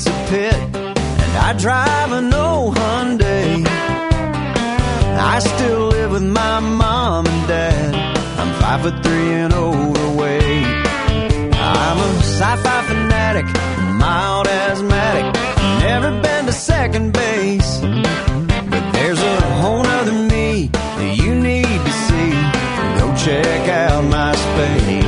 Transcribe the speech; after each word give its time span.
pizza 0.00 0.26
pit, 0.28 0.54
and 0.54 1.36
I 1.36 1.52
drive 1.58 2.12
an 2.12 2.32
old 2.32 2.74
Hyundai. 2.74 3.66
I 5.32 5.38
still 5.40 5.88
live 5.88 6.12
with 6.12 6.22
my 6.22 6.60
mom 6.60 7.26
and 7.26 7.48
dad. 7.48 7.94
I'm 8.38 8.52
five 8.60 8.80
foot 8.82 9.02
three 9.02 9.32
and 9.42 9.52
overweight. 9.52 10.64
I'm 11.52 11.98
a 11.98 12.08
sci-fi 12.22 12.82
fanatic, 12.88 13.46
mild 13.98 14.46
asthmatic. 14.46 15.26
Never 15.80 16.10
been 16.22 16.46
to 16.46 16.52
second 16.52 17.12
base, 17.12 17.80
but 18.70 18.92
there's 18.92 19.20
a 19.20 19.40
whole 19.60 19.82
nother 19.82 20.12
me 20.12 20.70
that 20.72 21.16
you 21.22 21.34
need 21.34 21.78
to 21.88 21.92
see. 22.06 22.32
Go 22.98 23.06
check 23.16 23.68
out 23.68 24.04
my 24.04 24.34
space. 24.34 24.99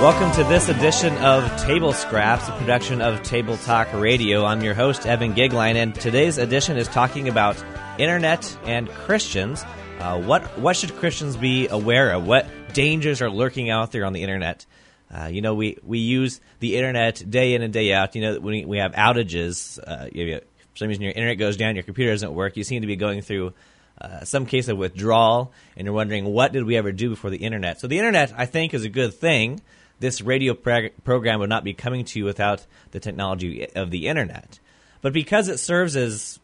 Welcome 0.00 0.30
to 0.34 0.44
this 0.44 0.68
edition 0.68 1.12
of 1.16 1.44
Table 1.60 1.92
Scraps, 1.92 2.48
a 2.48 2.52
production 2.52 3.02
of 3.02 3.20
Table 3.24 3.56
Talk 3.56 3.92
Radio. 3.92 4.44
I'm 4.44 4.62
your 4.62 4.72
host, 4.72 5.06
Evan 5.06 5.34
Gigline, 5.34 5.74
and 5.74 5.92
today's 5.92 6.38
edition 6.38 6.76
is 6.76 6.86
talking 6.86 7.28
about 7.28 7.60
internet 7.98 8.56
and 8.62 8.88
Christians. 8.88 9.64
Uh, 9.98 10.22
what 10.22 10.56
what 10.56 10.76
should 10.76 10.94
Christians 10.94 11.36
be 11.36 11.66
aware 11.66 12.12
of? 12.12 12.24
What 12.28 12.46
dangers 12.72 13.20
are 13.20 13.28
lurking 13.28 13.70
out 13.70 13.90
there 13.90 14.04
on 14.04 14.12
the 14.12 14.22
internet? 14.22 14.66
Uh, 15.12 15.30
you 15.32 15.42
know, 15.42 15.56
we, 15.56 15.78
we 15.82 15.98
use 15.98 16.40
the 16.60 16.76
internet 16.76 17.28
day 17.28 17.54
in 17.54 17.62
and 17.62 17.72
day 17.72 17.92
out. 17.92 18.14
You 18.14 18.22
know, 18.22 18.38
when 18.38 18.68
we, 18.68 18.78
have 18.78 18.92
outages, 18.92 19.80
uh, 19.84 20.08
you 20.12 20.38
for 20.38 20.76
some 20.76 20.86
reason 20.86 21.02
your 21.02 21.10
internet 21.10 21.38
goes 21.38 21.56
down, 21.56 21.74
your 21.74 21.82
computer 21.82 22.12
doesn't 22.12 22.34
work. 22.34 22.56
You 22.56 22.62
seem 22.62 22.82
to 22.82 22.86
be 22.86 22.94
going 22.94 23.20
through 23.20 23.52
uh, 24.00 24.24
some 24.24 24.46
case 24.46 24.68
of 24.68 24.78
withdrawal, 24.78 25.52
and 25.76 25.86
you're 25.86 25.94
wondering 25.94 26.24
what 26.24 26.52
did 26.52 26.62
we 26.62 26.76
ever 26.76 26.92
do 26.92 27.10
before 27.10 27.30
the 27.30 27.38
internet? 27.38 27.80
So 27.80 27.88
the 27.88 27.98
internet, 27.98 28.32
I 28.36 28.46
think, 28.46 28.74
is 28.74 28.84
a 28.84 28.88
good 28.88 29.12
thing. 29.12 29.60
This 30.00 30.20
radio 30.20 30.54
prog- 30.54 30.92
program 31.04 31.40
would 31.40 31.48
not 31.48 31.64
be 31.64 31.74
coming 31.74 32.04
to 32.06 32.18
you 32.18 32.24
without 32.24 32.66
the 32.92 33.00
technology 33.00 33.68
of 33.74 33.90
the 33.90 34.08
internet. 34.08 34.60
But 35.00 35.12
because 35.12 35.48
it 35.48 35.58
serves 35.58 35.96
as 35.96 36.38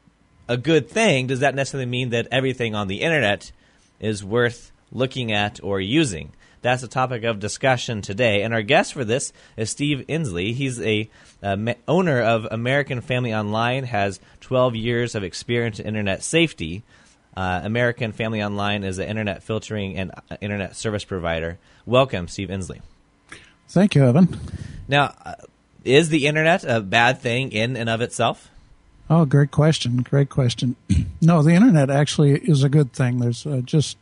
a 0.48 0.56
good 0.56 0.88
thing, 0.88 1.26
does 1.26 1.40
that 1.40 1.54
necessarily 1.54 1.86
mean 1.86 2.10
that 2.10 2.28
everything 2.30 2.74
on 2.74 2.88
the 2.88 3.00
internet 3.00 3.52
is 4.00 4.24
worth 4.24 4.72
looking 4.92 5.32
at 5.32 5.60
or 5.62 5.80
using? 5.80 6.32
That's 6.62 6.80
the 6.80 6.88
topic 6.88 7.24
of 7.24 7.40
discussion 7.40 8.00
today. 8.00 8.42
And 8.42 8.54
our 8.54 8.62
guest 8.62 8.94
for 8.94 9.04
this 9.04 9.34
is 9.54 9.68
Steve 9.68 10.04
Ensley. 10.08 10.54
He's 10.54 10.80
a 10.80 11.10
ma- 11.42 11.74
owner 11.86 12.22
of 12.22 12.48
American 12.50 13.02
Family 13.02 13.34
Online, 13.34 13.84
has 13.84 14.18
12 14.40 14.74
years 14.74 15.14
of 15.14 15.22
experience 15.24 15.78
in 15.78 15.86
internet 15.86 16.22
safety. 16.22 16.82
Uh, 17.36 17.60
American 17.64 18.12
Family 18.12 18.42
Online 18.42 18.82
is 18.82 18.98
an 18.98 19.08
internet 19.08 19.42
filtering 19.42 19.98
and 19.98 20.10
uh, 20.30 20.36
internet 20.40 20.74
service 20.74 21.04
provider. 21.04 21.58
Welcome, 21.84 22.28
Steve 22.28 22.50
Ensley. 22.50 22.80
Thank 23.68 23.94
you, 23.94 24.04
Evan. 24.04 24.38
Now, 24.88 25.14
uh, 25.24 25.34
is 25.84 26.08
the 26.08 26.26
internet 26.26 26.64
a 26.64 26.80
bad 26.80 27.20
thing 27.20 27.52
in 27.52 27.76
and 27.76 27.88
of 27.88 28.00
itself? 28.00 28.50
Oh, 29.10 29.24
great 29.24 29.50
question. 29.50 29.98
Great 29.98 30.30
question. 30.30 30.76
no, 31.20 31.42
the 31.42 31.52
internet 31.52 31.90
actually 31.90 32.38
is 32.38 32.62
a 32.62 32.68
good 32.68 32.92
thing. 32.92 33.18
There's 33.18 33.46
uh, 33.46 33.60
just, 33.64 33.96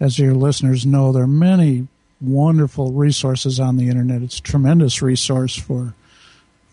as 0.00 0.18
your 0.18 0.34
listeners 0.34 0.84
know, 0.84 1.12
there 1.12 1.24
are 1.24 1.28
many 1.28 1.88
wonderful 2.20 2.92
resources 2.92 3.60
on 3.60 3.76
the 3.76 3.88
internet. 3.88 4.22
It's 4.22 4.38
a 4.38 4.42
tremendous 4.42 5.02
resource 5.02 5.56
for 5.56 5.94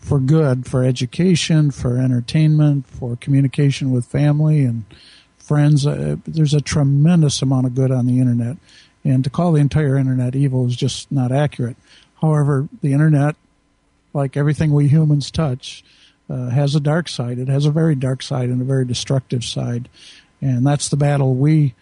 for 0.04 0.20
good, 0.20 0.66
for 0.66 0.84
education, 0.84 1.70
for 1.70 1.96
entertainment, 1.96 2.86
for 2.86 3.16
communication 3.16 3.90
with 3.90 4.04
family 4.04 4.62
and 4.62 4.84
friends. 5.38 5.86
Uh, 5.86 6.16
there's 6.26 6.52
a 6.52 6.60
tremendous 6.60 7.40
amount 7.40 7.66
of 7.66 7.74
good 7.74 7.90
on 7.90 8.04
the 8.04 8.20
internet. 8.20 8.58
And 9.02 9.24
to 9.24 9.30
call 9.30 9.52
the 9.52 9.60
entire 9.60 9.96
internet 9.96 10.36
evil 10.36 10.66
is 10.66 10.76
just 10.76 11.10
not 11.10 11.32
accurate. 11.32 11.78
However, 12.20 12.68
the 12.80 12.92
internet, 12.92 13.36
like 14.12 14.36
everything 14.36 14.72
we 14.72 14.88
humans 14.88 15.30
touch, 15.30 15.84
uh, 16.30 16.48
has 16.50 16.74
a 16.74 16.80
dark 16.80 17.08
side. 17.08 17.38
It 17.38 17.48
has 17.48 17.66
a 17.66 17.70
very 17.70 17.94
dark 17.94 18.22
side 18.22 18.48
and 18.48 18.60
a 18.62 18.64
very 18.64 18.84
destructive 18.84 19.44
side. 19.44 19.88
And 20.40 20.66
that's 20.66 20.88
the 20.88 20.96
battle 20.96 21.34
we 21.34 21.74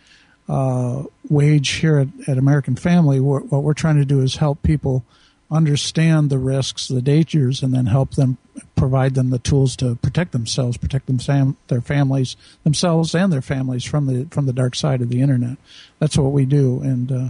uh, 0.49 1.05
wage 1.29 1.71
here 1.71 1.99
at, 1.99 2.09
at 2.29 2.39
American 2.39 2.77
Family. 2.77 3.21
We're, 3.21 3.41
what 3.41 3.63
we're 3.63 3.75
trying 3.75 3.97
to 3.97 4.05
do 4.05 4.21
is 4.21 4.37
help 4.37 4.63
people 4.63 5.05
understand 5.51 6.31
the 6.31 6.39
risks, 6.39 6.89
the 6.89 7.03
dangers, 7.03 7.63
and 7.63 7.75
then 7.75 7.87
help 7.87 8.13
them 8.15 8.39
provide 8.75 9.15
them 9.15 9.31
the 9.31 9.39
tools 9.39 9.77
to 9.77 9.95
protect 9.97 10.33
themselves, 10.33 10.77
protect 10.79 11.07
them, 11.07 11.57
their 11.69 11.81
families, 11.81 12.37
themselves 12.65 13.15
and 13.15 13.33
their 13.33 13.43
families 13.43 13.85
from 13.85 14.07
the 14.07 14.27
from 14.31 14.47
the 14.47 14.53
dark 14.53 14.75
side 14.75 15.03
of 15.03 15.11
the 15.11 15.21
internet. 15.21 15.59
That's 15.99 16.17
what 16.17 16.33
we 16.33 16.47
do, 16.47 16.81
and 16.81 17.13
uh, 17.13 17.29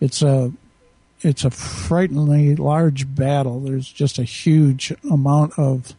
it's 0.00 0.22
a 0.22 0.52
it's 1.20 1.44
a 1.44 1.50
frighteningly 1.50 2.56
large 2.56 3.12
battle. 3.14 3.60
There's 3.60 3.90
just 3.90 4.18
a 4.18 4.24
huge 4.24 4.92
amount 5.10 5.58
of 5.58 5.94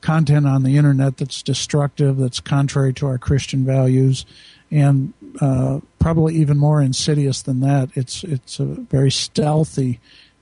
content 0.00 0.46
on 0.46 0.62
the 0.62 0.76
internet 0.76 1.16
that's 1.16 1.42
destructive, 1.42 2.18
that's 2.18 2.40
contrary 2.40 2.92
to 2.94 3.06
our 3.06 3.18
Christian 3.18 3.64
values, 3.64 4.26
and 4.70 5.12
uh, 5.40 5.80
probably 5.98 6.34
even 6.34 6.58
more 6.58 6.82
insidious 6.82 7.42
than 7.42 7.60
that. 7.60 7.90
It's 7.94 8.24
it's 8.24 8.58
a 8.58 8.64
very 8.64 9.10
stealthy 9.10 10.00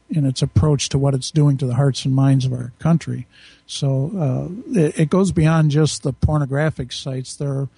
in 0.09 0.27
its 0.27 0.43
approach 0.43 0.89
to 0.89 0.99
what 0.99 1.15
it's 1.15 1.31
doing 1.31 1.57
to 1.59 1.67
the 1.67 1.75
hearts 1.75 2.05
and 2.05 2.15
minds 2.15 2.45
of 2.45 2.53
our 2.53 2.73
country. 2.81 3.27
So 3.67 4.11
uh, 4.19 4.81
it, 4.81 4.99
it, 4.99 5.11
goes 5.11 5.31
beyond 5.31 5.71
just 5.71 6.03
the 6.03 6.13
pornographic 6.13 6.91
sites. 6.91 7.37
There 7.37 7.53
are 7.53 7.69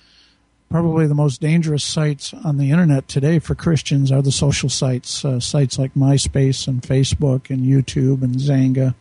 probably 0.72 1.06
the 1.06 1.15
most 1.15 1.43
dangerous 1.43 1.84
sites 1.84 2.33
on 2.33 2.56
the 2.56 2.71
internet 2.71 3.06
today 3.06 3.38
for 3.38 3.55
Christians 3.55 4.10
are 4.10 4.22
the 4.22 4.33
social 4.33 4.71
sites, 4.71 5.22
uh, 5.22 5.38
sites 5.38 5.78
like 5.78 5.93
MySpace 5.93 6.66
and 6.66 6.81
Facebook 6.81 7.50
and 7.50 7.60
YouTube 7.60 8.22
and 8.22 8.37
Xanga. 8.37 8.94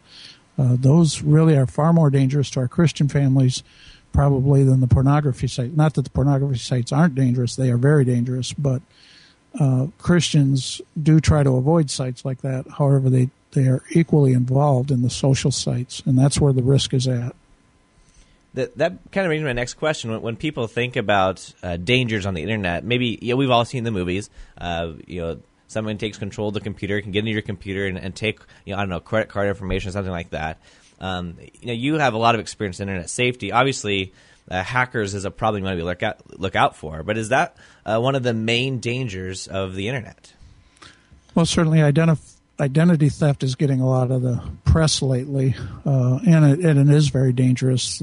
Uh, 0.59 0.75
those 0.77 1.21
really 1.21 1.55
are 1.55 1.65
far 1.65 1.93
more 1.93 2.09
dangerous 2.09 2.49
to 2.51 2.59
our 2.59 2.67
Christian 2.67 3.07
families 3.07 3.63
probably 4.11 4.65
than 4.65 4.81
the 4.81 4.87
pornography 4.87 5.47
site. 5.47 5.73
Not 5.73 5.93
that 5.93 6.01
the 6.01 6.09
pornography 6.09 6.57
sites 6.57 6.91
aren't 6.91 7.15
dangerous; 7.15 7.55
they 7.55 7.71
are 7.71 7.77
very 7.77 8.03
dangerous. 8.03 8.51
But 8.51 8.81
uh, 9.57 9.87
Christians 9.97 10.81
do 11.01 11.21
try 11.21 11.41
to 11.41 11.55
avoid 11.55 11.89
sites 11.89 12.25
like 12.25 12.41
that. 12.41 12.65
However, 12.77 13.09
they 13.09 13.29
they 13.51 13.67
are 13.67 13.81
equally 13.91 14.33
involved 14.33 14.91
in 14.91 15.03
the 15.03 15.09
social 15.09 15.51
sites, 15.51 16.03
and 16.05 16.19
that's 16.19 16.41
where 16.41 16.51
the 16.51 16.63
risk 16.63 16.93
is 16.93 17.07
at. 17.07 17.33
That 18.53 18.77
that 18.77 18.97
kind 19.11 19.25
of 19.25 19.29
brings 19.29 19.41
me 19.41 19.47
to 19.47 19.49
my 19.49 19.53
next 19.53 19.75
question. 19.75 20.11
When, 20.11 20.21
when 20.21 20.35
people 20.35 20.67
think 20.67 20.95
about 20.95 21.53
uh, 21.63 21.77
dangers 21.77 22.25
on 22.25 22.33
the 22.33 22.41
internet, 22.41 22.83
maybe 22.83 23.17
know, 23.21 23.35
we've 23.37 23.51
all 23.51 23.65
seen 23.65 23.83
the 23.83 23.91
movies. 23.91 24.29
Uh, 24.57 24.93
you 25.07 25.21
know, 25.21 25.39
someone 25.67 25.97
takes 25.97 26.17
control 26.17 26.49
of 26.49 26.53
the 26.53 26.59
computer, 26.59 26.99
can 27.01 27.11
get 27.11 27.19
into 27.19 27.31
your 27.31 27.41
computer 27.41 27.85
and, 27.85 27.97
and 27.97 28.13
take 28.13 28.39
you 28.65 28.73
know 28.73 28.79
I 28.79 28.81
don't 28.81 28.89
know 28.89 28.99
credit 28.99 29.29
card 29.29 29.47
information, 29.47 29.89
or 29.89 29.91
something 29.93 30.11
like 30.11 30.31
that. 30.31 30.59
Um, 30.99 31.37
you 31.59 31.67
know, 31.67 31.73
you 31.73 31.95
have 31.95 32.13
a 32.13 32.17
lot 32.17 32.35
of 32.35 32.41
experience 32.41 32.79
in 32.79 32.89
internet 32.89 33.09
safety. 33.09 33.51
Obviously, 33.51 34.13
uh, 34.49 34.61
hackers 34.61 35.13
is 35.13 35.25
a 35.25 35.31
problem 35.31 35.63
you 35.63 35.67
want 35.67 35.79
to 35.79 35.85
look 35.85 36.03
out 36.03 36.39
look 36.39 36.55
out 36.55 36.75
for. 36.75 37.03
But 37.03 37.17
is 37.17 37.29
that 37.29 37.55
uh, 37.85 37.99
one 37.99 38.15
of 38.15 38.23
the 38.23 38.33
main 38.33 38.79
dangers 38.79 39.47
of 39.47 39.75
the 39.75 39.87
internet? 39.87 40.33
Well, 41.33 41.45
certainly, 41.45 41.79
identif- 41.79 42.35
identity 42.59 43.09
theft 43.09 43.43
is 43.43 43.55
getting 43.55 43.79
a 43.79 43.89
lot 43.89 44.11
of 44.11 44.21
the 44.21 44.43
press 44.65 45.01
lately, 45.01 45.55
uh, 45.85 46.19
and, 46.27 46.45
it, 46.45 46.65
and 46.65 46.89
it 46.89 46.93
is 46.93 47.07
very 47.07 47.31
dangerous. 47.31 48.01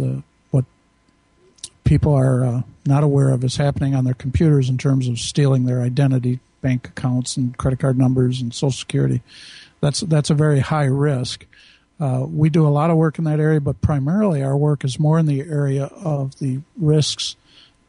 People 1.88 2.12
are 2.12 2.44
uh, 2.44 2.62
not 2.84 3.02
aware 3.02 3.30
of 3.30 3.42
is 3.42 3.56
happening 3.56 3.94
on 3.94 4.04
their 4.04 4.12
computers 4.12 4.68
in 4.68 4.76
terms 4.76 5.08
of 5.08 5.18
stealing 5.18 5.64
their 5.64 5.80
identity, 5.80 6.38
bank 6.60 6.88
accounts, 6.88 7.38
and 7.38 7.56
credit 7.56 7.78
card 7.78 7.96
numbers, 7.96 8.42
and 8.42 8.52
Social 8.52 8.70
Security. 8.72 9.22
That's 9.80 10.00
that's 10.00 10.28
a 10.28 10.34
very 10.34 10.60
high 10.60 10.84
risk. 10.84 11.46
Uh, 11.98 12.26
we 12.28 12.50
do 12.50 12.66
a 12.66 12.68
lot 12.68 12.90
of 12.90 12.98
work 12.98 13.16
in 13.16 13.24
that 13.24 13.40
area, 13.40 13.58
but 13.58 13.80
primarily 13.80 14.42
our 14.42 14.54
work 14.54 14.84
is 14.84 14.98
more 14.98 15.18
in 15.18 15.24
the 15.24 15.40
area 15.40 15.84
of 15.84 16.38
the 16.40 16.60
risks 16.76 17.36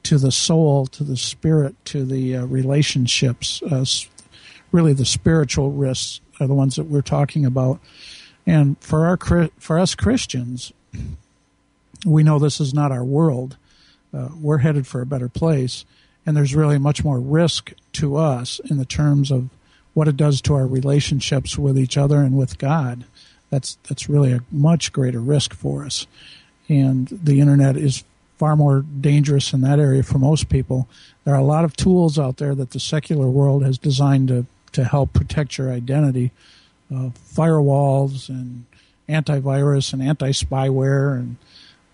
to 0.03 0.17
the 0.17 0.31
soul, 0.31 0.85
to 0.87 1.03
the 1.03 1.17
spirit, 1.17 1.75
to 1.83 2.05
the 2.05 2.37
uh, 2.37 2.45
relationships. 2.45 3.61
Really, 4.71 4.93
the 4.93 5.03
spiritual 5.03 5.71
risks 5.71 6.21
are 6.39 6.47
the 6.47 6.53
ones 6.53 6.77
that 6.77 6.85
we're 6.85 7.01
talking 7.01 7.45
about. 7.45 7.81
And 8.47 8.77
for 8.79 9.05
our 9.05 9.49
for 9.59 9.77
us 9.77 9.93
Christians, 9.93 10.71
we 12.05 12.23
know 12.23 12.39
this 12.39 12.61
is 12.61 12.73
not 12.73 12.93
our 12.93 13.03
world. 13.03 13.57
Uh, 14.13 14.29
we're 14.39 14.59
headed 14.59 14.87
for 14.87 15.01
a 15.01 15.05
better 15.05 15.29
place, 15.29 15.85
and 16.25 16.35
there's 16.35 16.55
really 16.55 16.77
much 16.77 17.03
more 17.03 17.19
risk 17.19 17.73
to 17.93 18.15
us 18.15 18.59
in 18.69 18.77
the 18.77 18.85
terms 18.85 19.31
of 19.31 19.49
what 19.93 20.07
it 20.07 20.17
does 20.17 20.41
to 20.41 20.53
our 20.53 20.67
relationships 20.67 21.57
with 21.57 21.77
each 21.77 21.97
other 21.97 22.21
and 22.21 22.37
with 22.37 22.57
God 22.57 23.05
that's 23.49 23.77
that's 23.87 24.09
really 24.09 24.31
a 24.31 24.43
much 24.51 24.91
greater 24.93 25.19
risk 25.19 25.53
for 25.53 25.85
us. 25.85 26.07
And 26.67 27.07
the 27.07 27.39
internet 27.39 27.75
is 27.75 28.03
far 28.37 28.55
more 28.55 28.81
dangerous 28.81 29.53
in 29.53 29.61
that 29.61 29.79
area 29.79 30.03
for 30.03 30.17
most 30.17 30.49
people. 30.49 30.87
There 31.25 31.33
are 31.33 31.39
a 31.39 31.43
lot 31.43 31.65
of 31.65 31.75
tools 31.75 32.17
out 32.17 32.37
there 32.37 32.55
that 32.55 32.71
the 32.71 32.79
secular 32.79 33.27
world 33.27 33.63
has 33.63 33.77
designed 33.77 34.29
to 34.29 34.45
to 34.71 34.83
help 34.83 35.13
protect 35.13 35.57
your 35.57 35.71
identity, 35.71 36.31
uh, 36.93 37.09
firewalls 37.33 38.29
and 38.29 38.65
antivirus 39.07 39.93
and 39.93 40.01
anti 40.01 40.29
spyware 40.29 41.15
and 41.15 41.37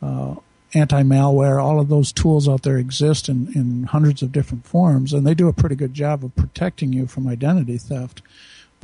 uh, 0.01 0.35
anti 0.75 1.01
malware. 1.01 1.63
All 1.63 1.79
of 1.79 1.89
those 1.89 2.11
tools 2.11 2.47
out 2.47 2.63
there 2.63 2.77
exist 2.77 3.29
in, 3.29 3.51
in 3.55 3.83
hundreds 3.83 4.21
of 4.21 4.31
different 4.31 4.65
forms, 4.65 5.13
and 5.13 5.25
they 5.25 5.33
do 5.33 5.47
a 5.47 5.53
pretty 5.53 5.75
good 5.75 5.93
job 5.93 6.23
of 6.23 6.35
protecting 6.35 6.93
you 6.93 7.07
from 7.07 7.27
identity 7.27 7.77
theft 7.77 8.21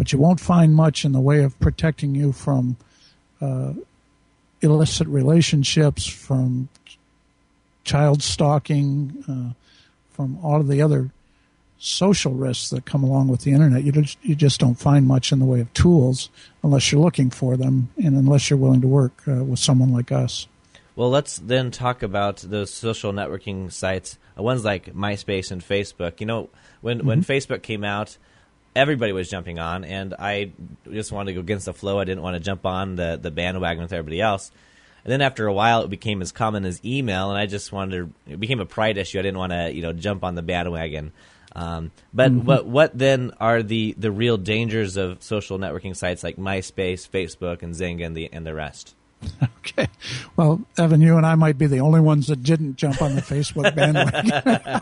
but 0.02 0.12
you 0.12 0.18
won't 0.18 0.40
find 0.40 0.74
much 0.74 1.06
in 1.06 1.12
the 1.12 1.20
way 1.20 1.44
of 1.44 1.60
protecting 1.60 2.16
you 2.16 2.32
from 2.32 2.76
uh, 3.40 3.74
illicit 4.62 5.08
relationships, 5.08 6.08
from 6.08 6.70
child 7.84 8.24
stalking, 8.24 9.24
uh, 9.30 9.54
from 10.12 10.44
all 10.44 10.60
of 10.60 10.68
the 10.68 10.82
other 10.82 11.12
social 11.78 12.34
risks 12.34 12.72
that 12.72 12.86
come 12.86 13.04
along 13.04 13.28
with 13.28 13.42
the 13.42 13.52
internet. 13.52 13.84
You 13.84 13.92
just, 13.92 14.18
you 14.24 14.34
just 14.34 14.60
don't 14.60 14.74
find 14.74 15.08
much 15.08 15.32
in 15.32 15.38
the 15.38 15.46
way 15.46 15.60
of 15.60 15.72
tools 15.74 16.30
unless 16.64 16.92
you're 16.92 17.02
looking 17.02 17.30
for 17.30 17.56
them 17.56 17.90
and 18.04 18.16
unless 18.16 18.50
you're 18.50 18.58
willing 18.58 18.82
to 18.82 18.88
work 18.88 19.22
uh, 19.28 19.44
with 19.44 19.60
someone 19.60 19.94
like 19.94 20.12
us. 20.12 20.48
Well, 21.02 21.10
let's 21.10 21.38
then 21.40 21.72
talk 21.72 22.04
about 22.04 22.38
those 22.42 22.72
social 22.72 23.12
networking 23.12 23.72
sites, 23.72 24.20
uh, 24.38 24.44
ones 24.44 24.64
like 24.64 24.94
MySpace 24.94 25.50
and 25.50 25.60
Facebook. 25.60 26.20
You 26.20 26.28
know, 26.28 26.50
when 26.82 27.00
mm-hmm. 27.00 27.08
when 27.08 27.24
Facebook 27.24 27.64
came 27.64 27.84
out, 27.84 28.20
everybody 28.76 29.12
was 29.12 29.28
jumping 29.28 29.58
on, 29.58 29.84
and 29.84 30.14
I 30.14 30.52
just 30.92 31.12
wanted 31.12 31.32
to 31.32 31.34
go 31.34 31.40
against 31.40 31.66
the 31.66 31.74
flow. 31.74 31.98
I 31.98 32.04
didn't 32.04 32.22
want 32.22 32.36
to 32.36 32.40
jump 32.40 32.68
on 32.68 32.98
the 32.98 33.18
the 33.20 33.32
bandwagon 33.32 33.82
with 33.82 33.94
everybody 33.94 34.22
else. 34.22 34.52
And 35.04 35.12
then 35.12 35.22
after 35.22 35.48
a 35.48 35.54
while, 35.54 35.82
it 35.82 35.90
became 35.90 36.22
as 36.22 36.32
common 36.32 36.66
as 36.66 36.80
email, 36.86 37.32
and 37.32 37.40
I 37.40 37.48
just 37.48 37.72
wanted 37.72 38.14
to. 38.28 38.34
It 38.34 38.40
became 38.40 38.60
a 38.60 38.68
pride 38.68 39.00
issue. 39.00 39.18
I 39.18 39.24
didn't 39.24 39.40
want 39.40 39.54
to, 39.54 39.74
you 39.74 39.82
know, 39.82 39.94
jump 39.94 40.24
on 40.24 40.36
the 40.36 40.44
bandwagon. 40.44 41.14
Um, 41.56 41.90
but 42.14 42.32
mm-hmm. 42.32 42.46
what 42.46 42.68
what 42.68 42.96
then 42.96 43.32
are 43.40 43.64
the, 43.64 43.96
the 43.98 44.12
real 44.12 44.38
dangers 44.38 44.98
of 44.98 45.24
social 45.24 45.58
networking 45.58 45.96
sites 45.96 46.24
like 46.24 46.36
MySpace, 46.36 47.10
Facebook, 47.10 47.64
and 47.64 47.74
Xanga, 47.74 48.06
and 48.06 48.16
the 48.16 48.32
and 48.32 48.46
the 48.46 48.54
rest? 48.54 48.94
Okay, 49.64 49.88
well, 50.36 50.60
Evan, 50.78 51.02
you 51.02 51.18
and 51.18 51.26
I 51.26 51.36
might 51.36 51.58
be 51.58 51.68
the 51.68 51.80
only 51.80 52.02
ones 52.02 52.28
that 52.28 52.42
didn't 52.42 52.78
jump 52.78 53.02
on 53.02 53.16
the 53.16 53.22
Facebook 53.22 53.74
bandwagon. 53.76 54.82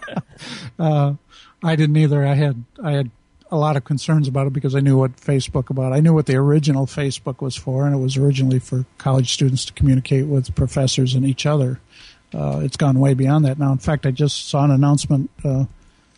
uh, 0.79 1.13
I 1.61 1.75
didn't 1.75 1.97
either. 1.97 2.25
I 2.25 2.33
had 2.33 2.63
I 2.81 2.93
had 2.93 3.11
a 3.51 3.57
lot 3.57 3.75
of 3.75 3.83
concerns 3.83 4.27
about 4.27 4.47
it 4.47 4.53
because 4.53 4.75
I 4.75 4.79
knew 4.79 4.97
what 4.97 5.17
Facebook 5.17 5.69
about. 5.69 5.91
I 5.91 5.99
knew 5.99 6.13
what 6.13 6.27
the 6.27 6.37
original 6.37 6.85
Facebook 6.85 7.41
was 7.41 7.55
for, 7.55 7.85
and 7.85 7.93
it 7.93 7.99
was 7.99 8.15
originally 8.15 8.59
for 8.59 8.85
college 8.97 9.33
students 9.33 9.65
to 9.65 9.73
communicate 9.73 10.27
with 10.27 10.55
professors 10.55 11.13
and 11.13 11.25
each 11.25 11.45
other. 11.45 11.79
Uh, 12.33 12.61
it's 12.63 12.77
gone 12.77 12.99
way 12.99 13.13
beyond 13.13 13.45
that 13.45 13.59
now. 13.59 13.71
In 13.71 13.79
fact, 13.79 14.05
I 14.05 14.11
just 14.11 14.47
saw 14.47 14.63
an 14.63 14.71
announcement 14.71 15.29
uh, 15.43 15.65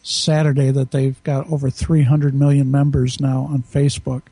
Saturday 0.03 0.71
that 0.71 0.91
they've 0.91 1.21
got 1.23 1.51
over 1.51 1.69
300 1.69 2.33
million 2.33 2.69
members 2.69 3.19
now 3.19 3.47
on 3.51 3.63
Facebook. 3.63 4.23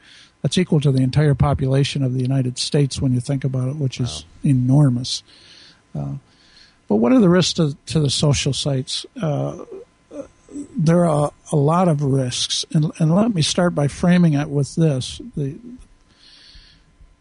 That's 0.42 0.58
equal 0.58 0.80
to 0.82 0.92
the 0.92 1.02
entire 1.02 1.36
population 1.36 2.04
of 2.04 2.14
the 2.14 2.22
United 2.22 2.58
States 2.58 3.02
when 3.02 3.14
you 3.14 3.20
think 3.20 3.44
about 3.44 3.68
it, 3.70 3.76
which 3.76 4.00
is 4.00 4.26
enormous. 4.44 5.22
Uh, 5.94 6.14
but 6.88 6.96
what 6.96 7.12
are 7.12 7.20
the 7.20 7.30
risks 7.30 7.54
to, 7.54 7.76
to 7.88 8.00
the 8.00 8.10
social 8.10 8.54
sites? 8.54 9.06
Uh, 9.22 9.66
there 10.76 11.06
are 11.06 11.32
a 11.52 11.56
lot 11.56 11.88
of 11.88 12.02
risks, 12.02 12.66
and, 12.74 12.92
and 13.00 13.14
let 13.14 13.34
me 13.34 13.42
start 13.42 13.76
by 13.76 13.88
framing 13.88 14.34
it 14.34 14.50
with 14.50 14.76
this: 14.76 15.22
the 15.36 15.58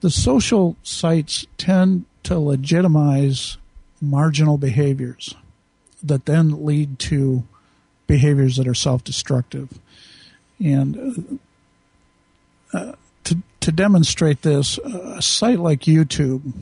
the 0.00 0.11
social 0.11 0.76
sites 0.82 1.47
tend 1.59 2.05
to 2.23 2.38
legitimize 2.38 3.59
marginal 4.00 4.56
behaviors 4.56 5.35
that 6.03 6.25
then 6.26 6.65
lead 6.65 6.99
to 7.00 7.44
behaviors 8.06 8.56
that 8.56 8.69
are 8.69 8.75
self-destructive, 8.75 9.79
and 10.59 11.38
uh, 12.73 12.93
to 13.69 13.73
demonstrate 13.73 14.43
this, 14.43 14.79
a 14.79 15.20
site 15.20 15.59
like 15.59 15.81
YouTube, 15.82 16.53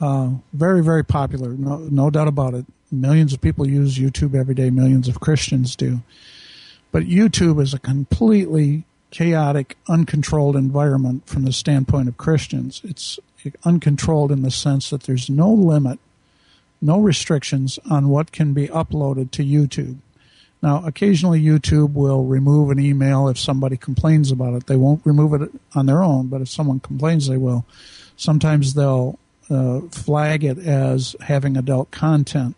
uh, 0.00 0.30
very 0.52 0.82
very 0.82 1.04
popular, 1.04 1.50
no 1.50 1.76
no 1.78 2.10
doubt 2.10 2.28
about 2.28 2.54
it 2.54 2.66
Millions 2.92 3.32
of 3.32 3.40
people 3.40 3.66
use 3.66 3.96
YouTube 3.96 4.34
every 4.34 4.54
day. 4.54 4.68
Millions 4.68 5.08
of 5.08 5.18
Christians 5.18 5.74
do. 5.74 6.02
But 6.92 7.04
YouTube 7.04 7.60
is 7.60 7.72
a 7.72 7.78
completely 7.78 8.84
chaotic, 9.10 9.78
uncontrolled 9.88 10.56
environment 10.56 11.26
from 11.26 11.44
the 11.44 11.54
standpoint 11.54 12.08
of 12.08 12.18
Christians. 12.18 12.82
It's 12.84 13.18
uncontrolled 13.64 14.30
in 14.30 14.42
the 14.42 14.50
sense 14.50 14.90
that 14.90 15.04
there's 15.04 15.30
no 15.30 15.50
limit, 15.50 15.98
no 16.82 17.00
restrictions 17.00 17.78
on 17.90 18.10
what 18.10 18.30
can 18.30 18.52
be 18.52 18.68
uploaded 18.68 19.30
to 19.32 19.42
YouTube. 19.42 19.96
Now, 20.62 20.84
occasionally 20.86 21.42
YouTube 21.42 21.94
will 21.94 22.24
remove 22.24 22.70
an 22.70 22.78
email 22.78 23.28
if 23.28 23.38
somebody 23.38 23.76
complains 23.76 24.30
about 24.30 24.54
it. 24.54 24.66
They 24.66 24.76
won't 24.76 25.04
remove 25.04 25.34
it 25.40 25.50
on 25.74 25.86
their 25.86 26.02
own, 26.02 26.28
but 26.28 26.40
if 26.40 26.48
someone 26.48 26.80
complains, 26.80 27.28
they 27.28 27.36
will. 27.36 27.66
Sometimes 28.16 28.74
they'll 28.74 29.18
uh, 29.50 29.80
flag 29.90 30.44
it 30.44 30.58
as 30.58 31.16
having 31.20 31.56
adult 31.56 31.90
content 31.90 32.54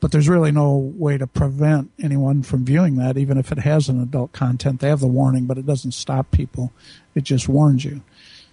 but 0.00 0.12
there's 0.12 0.28
really 0.28 0.52
no 0.52 0.76
way 0.76 1.16
to 1.16 1.26
prevent 1.26 1.90
anyone 2.00 2.42
from 2.42 2.64
viewing 2.64 2.96
that, 2.96 3.16
even 3.16 3.38
if 3.38 3.50
it 3.50 3.58
has 3.58 3.88
an 3.88 4.00
adult 4.00 4.32
content. 4.32 4.80
They 4.80 4.88
have 4.88 5.00
the 5.00 5.06
warning, 5.06 5.46
but 5.46 5.58
it 5.58 5.66
doesn't 5.66 5.92
stop 5.92 6.30
people. 6.30 6.72
It 7.14 7.24
just 7.24 7.48
warns 7.48 7.84
you. 7.84 8.02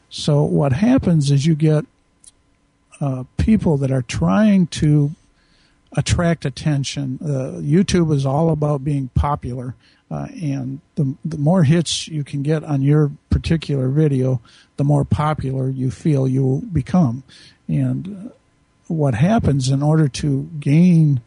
So 0.10 0.44
what 0.44 0.74
happens 0.74 1.32
is 1.32 1.46
you 1.46 1.56
get 1.56 1.86
uh, 3.02 3.26
people 3.38 3.78
that 3.78 3.92
are 3.92 4.02
trying 4.02 4.68
to 4.68 5.12
attract 5.96 6.46
attention. 6.46 7.20
Uh, 7.22 7.60
YouTube 7.62 8.14
is 8.14 8.26
all 8.26 8.50
about 8.50 8.84
being 8.84 9.10
popular, 9.10 9.76
uh, 10.10 10.28
and 10.42 10.82
the 10.96 11.16
the 11.24 11.38
more 11.38 11.64
hits 11.64 12.08
you 12.08 12.24
can 12.24 12.44
get 12.44 12.64
on 12.64 12.82
your 12.82 13.12
particular 13.30 13.90
video, 13.90 14.42
the 14.78 14.84
more 14.84 15.06
popular 15.06 15.70
you 15.70 15.92
feel 15.92 16.28
you 16.28 16.44
will 16.44 16.62
become. 16.62 17.24
And 17.68 18.28
uh, 18.28 18.30
what 18.88 19.16
happens 19.16 19.70
in 19.70 19.82
order 19.82 20.08
to 20.08 20.50
gain 20.60 21.22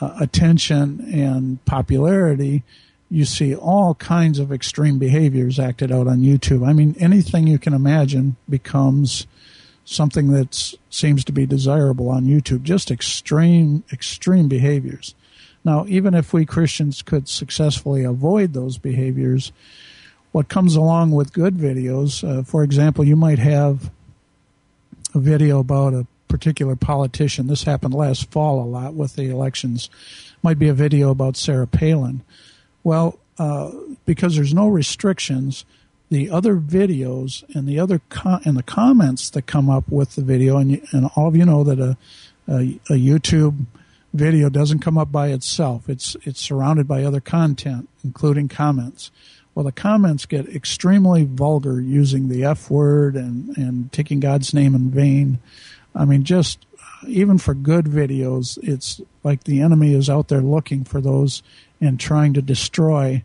uh, 0.00 0.16
attention 0.20 1.08
and 1.12 1.64
popularity, 1.64 2.62
you 3.10 3.24
see 3.24 3.54
all 3.54 3.94
kinds 3.94 4.38
of 4.38 4.52
extreme 4.52 4.98
behaviors 4.98 5.58
acted 5.58 5.92
out 5.92 6.06
on 6.06 6.20
YouTube. 6.20 6.66
I 6.66 6.72
mean, 6.72 6.96
anything 6.98 7.46
you 7.46 7.58
can 7.58 7.72
imagine 7.72 8.36
becomes 8.48 9.26
something 9.86 10.32
that 10.32 10.74
seems 10.90 11.24
to 11.24 11.32
be 11.32 11.46
desirable 11.46 12.10
on 12.10 12.24
YouTube. 12.24 12.62
Just 12.62 12.90
extreme, 12.90 13.84
extreme 13.92 14.48
behaviors. 14.48 15.14
Now, 15.64 15.86
even 15.88 16.12
if 16.14 16.32
we 16.32 16.44
Christians 16.44 17.02
could 17.02 17.28
successfully 17.28 18.04
avoid 18.04 18.52
those 18.52 18.78
behaviors, 18.78 19.52
what 20.32 20.48
comes 20.48 20.76
along 20.76 21.12
with 21.12 21.32
good 21.32 21.56
videos, 21.56 22.22
uh, 22.22 22.42
for 22.42 22.62
example, 22.62 23.04
you 23.04 23.16
might 23.16 23.38
have 23.38 23.90
a 25.14 25.18
video 25.18 25.60
about 25.60 25.94
a 25.94 26.06
particular 26.28 26.76
politician. 26.76 27.46
This 27.46 27.62
happened 27.62 27.94
last 27.94 28.30
fall 28.30 28.60
a 28.60 28.66
lot 28.66 28.94
with 28.94 29.14
the 29.14 29.30
elections. 29.30 29.88
Might 30.42 30.58
be 30.58 30.68
a 30.68 30.74
video 30.74 31.10
about 31.10 31.36
Sarah 31.36 31.66
Palin. 31.66 32.22
Well, 32.84 33.18
uh, 33.38 33.70
because 34.04 34.34
there's 34.34 34.54
no 34.54 34.68
restrictions, 34.68 35.64
the 36.08 36.30
other 36.30 36.56
videos 36.56 37.42
and 37.54 37.66
the 37.66 37.78
other 37.78 38.00
and 38.44 38.56
the 38.56 38.62
comments 38.62 39.30
that 39.30 39.46
come 39.46 39.68
up 39.68 39.88
with 39.88 40.14
the 40.14 40.22
video, 40.22 40.56
and, 40.58 40.86
and 40.92 41.10
all 41.16 41.28
of 41.28 41.36
you 41.36 41.44
know 41.44 41.64
that 41.64 41.80
a, 41.80 41.96
a, 42.48 42.78
a 42.88 42.98
YouTube 42.98 43.66
video 44.14 44.48
doesn't 44.48 44.78
come 44.78 44.96
up 44.96 45.10
by 45.10 45.28
itself. 45.28 45.88
It's 45.88 46.16
it's 46.22 46.40
surrounded 46.40 46.86
by 46.86 47.02
other 47.02 47.20
content, 47.20 47.88
including 48.04 48.48
comments. 48.48 49.10
Well, 49.54 49.64
the 49.64 49.72
comments 49.72 50.26
get 50.26 50.48
extremely 50.48 51.24
vulgar, 51.24 51.80
using 51.80 52.28
the 52.28 52.44
F 52.44 52.70
word 52.70 53.16
and 53.16 53.56
and 53.56 53.92
taking 53.92 54.20
God's 54.20 54.54
name 54.54 54.74
in 54.74 54.90
vain. 54.90 55.38
I 55.94 56.04
mean, 56.04 56.24
just 56.24 56.66
even 57.06 57.38
for 57.38 57.54
good 57.54 57.86
videos, 57.86 58.58
it's 58.62 59.00
like 59.24 59.44
the 59.44 59.60
enemy 59.60 59.94
is 59.94 60.08
out 60.08 60.28
there 60.28 60.40
looking 60.40 60.84
for 60.84 61.00
those 61.00 61.42
and 61.80 61.98
trying 61.98 62.32
to 62.34 62.42
destroy 62.42 63.22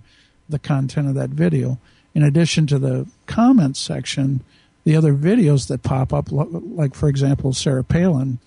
the 0.50 0.60
content 0.60 1.08
of 1.08 1.16
that 1.16 1.30
video. 1.30 1.80
In 2.14 2.24
addition 2.24 2.68
to 2.68 2.80
the 2.80 3.08
comments 3.26 3.80
section, 3.80 4.42
the 4.84 4.96
other 4.96 5.14
videos 5.14 5.68
that 5.68 5.84
pop 5.84 6.14
up, 6.14 6.28
like 6.32 6.96
for 6.96 7.08
example, 7.08 7.54
Sarah 7.54 7.84
Palin, 7.84 8.40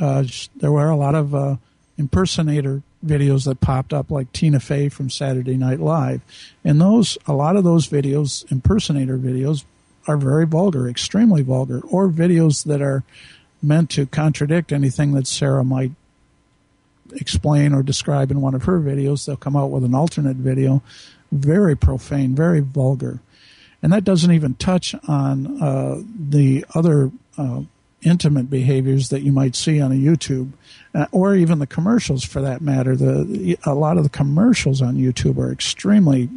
uh, 0.00 0.24
there 0.56 0.72
were 0.72 0.90
a 0.90 0.96
lot 0.96 1.14
of 1.14 1.34
uh, 1.34 1.56
impersonator 1.96 2.82
videos 3.04 3.44
that 3.44 3.60
popped 3.60 3.92
up, 3.92 4.10
like 4.10 4.32
Tina 4.32 4.60
Fey 4.60 4.88
from 4.88 5.08
Saturday 5.08 5.56
Night 5.56 5.80
Live, 5.80 6.20
and 6.64 6.80
those 6.80 7.16
a 7.26 7.32
lot 7.32 7.56
of 7.56 7.64
those 7.64 7.88
videos, 7.88 8.50
impersonator 8.50 9.16
videos, 9.16 9.64
are 10.06 10.16
very 10.16 10.46
vulgar, 10.46 10.88
extremely 10.88 11.42
vulgar, 11.42 11.80
or 11.90 12.08
videos 12.08 12.64
that 12.64 12.82
are 12.82 13.04
meant 13.62 13.90
to 13.90 14.06
contradict 14.06 14.72
anything 14.72 15.12
that 15.12 15.26
Sarah 15.26 15.64
might 15.64 15.92
explain 17.14 17.72
or 17.72 17.82
describe 17.82 18.30
in 18.30 18.40
one 18.40 18.54
of 18.54 18.64
her 18.64 18.80
videos. 18.80 19.26
They'll 19.26 19.36
come 19.36 19.56
out 19.56 19.70
with 19.70 19.84
an 19.84 19.94
alternate 19.94 20.36
video, 20.36 20.82
very 21.36 21.76
profane, 21.76 22.34
very 22.34 22.60
vulgar. 22.60 23.20
And 23.82 23.92
that 23.92 24.04
doesn't 24.04 24.32
even 24.32 24.54
touch 24.54 24.94
on 25.06 25.62
uh, 25.62 26.02
the 26.18 26.64
other 26.74 27.10
uh, 27.38 27.62
intimate 28.02 28.50
behaviors 28.50 29.10
that 29.10 29.22
you 29.22 29.32
might 29.32 29.54
see 29.54 29.80
on 29.80 29.92
a 29.92 29.94
YouTube, 29.94 30.52
uh, 30.94 31.06
or 31.12 31.34
even 31.34 31.58
the 31.58 31.66
commercials 31.66 32.24
for 32.24 32.40
that 32.40 32.60
matter. 32.60 32.96
The 32.96 33.58
a 33.64 33.74
lot 33.74 33.96
of 33.96 34.02
the 34.02 34.08
commercials 34.10 34.82
on 34.82 34.96
YouTube 34.96 35.38
are 35.38 35.52
extremely, 35.52 36.28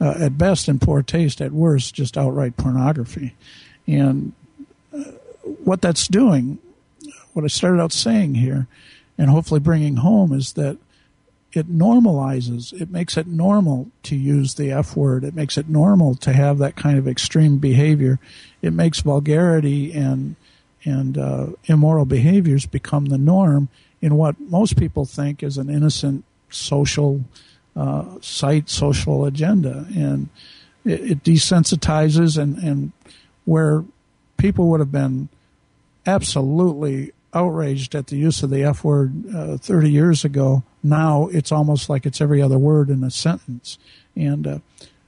uh, 0.00 0.14
at 0.20 0.38
best, 0.38 0.68
in 0.68 0.78
poor 0.78 1.02
taste. 1.02 1.40
At 1.40 1.52
worst, 1.52 1.94
just 1.94 2.16
outright 2.16 2.56
pornography. 2.56 3.34
And 3.86 4.32
what 5.42 5.82
that's 5.82 6.08
doing, 6.08 6.58
what 7.32 7.44
I 7.44 7.48
started 7.48 7.82
out 7.82 7.92
saying 7.92 8.36
here, 8.36 8.66
and 9.18 9.30
hopefully 9.30 9.60
bringing 9.60 9.96
home 9.96 10.32
is 10.32 10.54
that 10.54 10.78
it 11.56 11.70
normalizes, 11.70 12.72
it 12.80 12.90
makes 12.90 13.16
it 13.16 13.26
normal 13.26 13.88
to 14.04 14.16
use 14.16 14.54
the 14.54 14.72
F 14.72 14.96
word. 14.96 15.24
It 15.24 15.34
makes 15.34 15.56
it 15.56 15.68
normal 15.68 16.14
to 16.16 16.32
have 16.32 16.58
that 16.58 16.76
kind 16.76 16.98
of 16.98 17.06
extreme 17.06 17.58
behavior. 17.58 18.18
It 18.62 18.72
makes 18.72 19.00
vulgarity 19.00 19.92
and 19.92 20.36
and 20.86 21.16
uh, 21.16 21.46
immoral 21.64 22.04
behaviors 22.04 22.66
become 22.66 23.06
the 23.06 23.16
norm 23.16 23.68
in 24.02 24.16
what 24.16 24.38
most 24.38 24.76
people 24.76 25.06
think 25.06 25.42
is 25.42 25.56
an 25.56 25.70
innocent 25.70 26.24
social 26.50 27.24
uh, 27.74 28.04
site, 28.20 28.68
social 28.68 29.24
agenda, 29.24 29.86
and 29.96 30.28
it, 30.84 31.10
it 31.10 31.24
desensitizes 31.24 32.36
and 32.36 32.58
and 32.58 32.92
where 33.44 33.84
people 34.36 34.68
would 34.68 34.80
have 34.80 34.92
been 34.92 35.28
absolutely 36.06 37.12
outraged 37.34 37.94
at 37.94 38.06
the 38.08 38.16
use 38.16 38.42
of 38.42 38.50
the 38.50 38.62
F 38.62 38.84
word 38.84 39.34
uh, 39.34 39.56
30 39.56 39.90
years 39.90 40.24
ago. 40.24 40.62
Now 40.82 41.28
it's 41.28 41.52
almost 41.52 41.88
like 41.88 42.06
it's 42.06 42.20
every 42.20 42.40
other 42.40 42.58
word 42.58 42.90
in 42.90 43.02
a 43.02 43.10
sentence. 43.10 43.78
And 44.16 44.46
uh, 44.46 44.58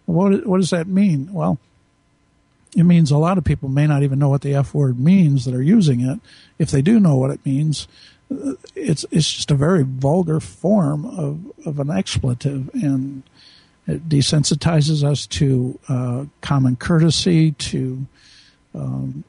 what 0.07 0.47
what 0.47 0.59
does 0.59 0.71
that 0.71 0.87
mean? 0.87 1.33
Well, 1.33 1.59
it 2.77 2.85
means 2.85 3.11
a 3.11 3.19
lot 3.19 3.39
of 3.39 3.45
people 3.45 3.69
may 3.69 3.87
not 3.87 4.03
even 4.03 4.19
know 4.19 4.29
what 4.29 4.43
the 4.43 4.55
F 4.55 4.75
word 4.75 4.99
means 4.99 5.45
that 5.45 5.55
are 5.55 5.63
using 5.63 6.01
it. 6.01 6.21
If 6.59 6.71
they 6.71 6.83
do 6.83 7.01
know 7.01 7.17
what 7.17 7.31
it 7.31 7.45
means, 7.45 7.89
uh, 8.31 8.53
it's 8.75 9.05
it's 9.11 9.33
just 9.33 9.51
a 9.51 9.55
very 9.55 9.83
vulgar 9.83 10.41
form 10.41 11.07
of 11.07 11.41
of 11.67 11.81
an 11.81 11.91
expletive, 11.91 12.71
and 12.75 13.23
it 13.87 14.09
desensitizes 14.09 15.05
us 15.05 15.27
to 15.27 15.79
uh, 15.89 16.25
common 16.41 16.77
courtesy, 16.77 17.53
to 17.53 18.07
um, 18.75 19.25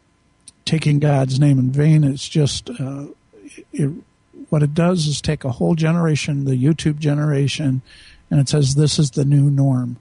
taking 0.68 1.00
God's 1.00 1.40
name 1.40 1.58
in 1.58 1.72
vain. 1.72 2.04
It's 2.04 2.28
just 2.28 2.70
uh, 2.70 3.06
it, 3.72 3.90
what 4.50 4.62
it 4.62 4.74
does 4.74 5.08
is 5.08 5.22
take 5.22 5.44
a 5.44 5.52
whole 5.52 5.76
generation, 5.76 6.46
the 6.46 6.62
YouTube 6.62 7.00
generation, 7.00 7.82
and 8.30 8.40
it 8.40 8.50
says 8.50 8.76
this 8.76 9.00
is 9.00 9.12
the 9.12 9.26
new 9.26 9.50
norm. 9.50 9.98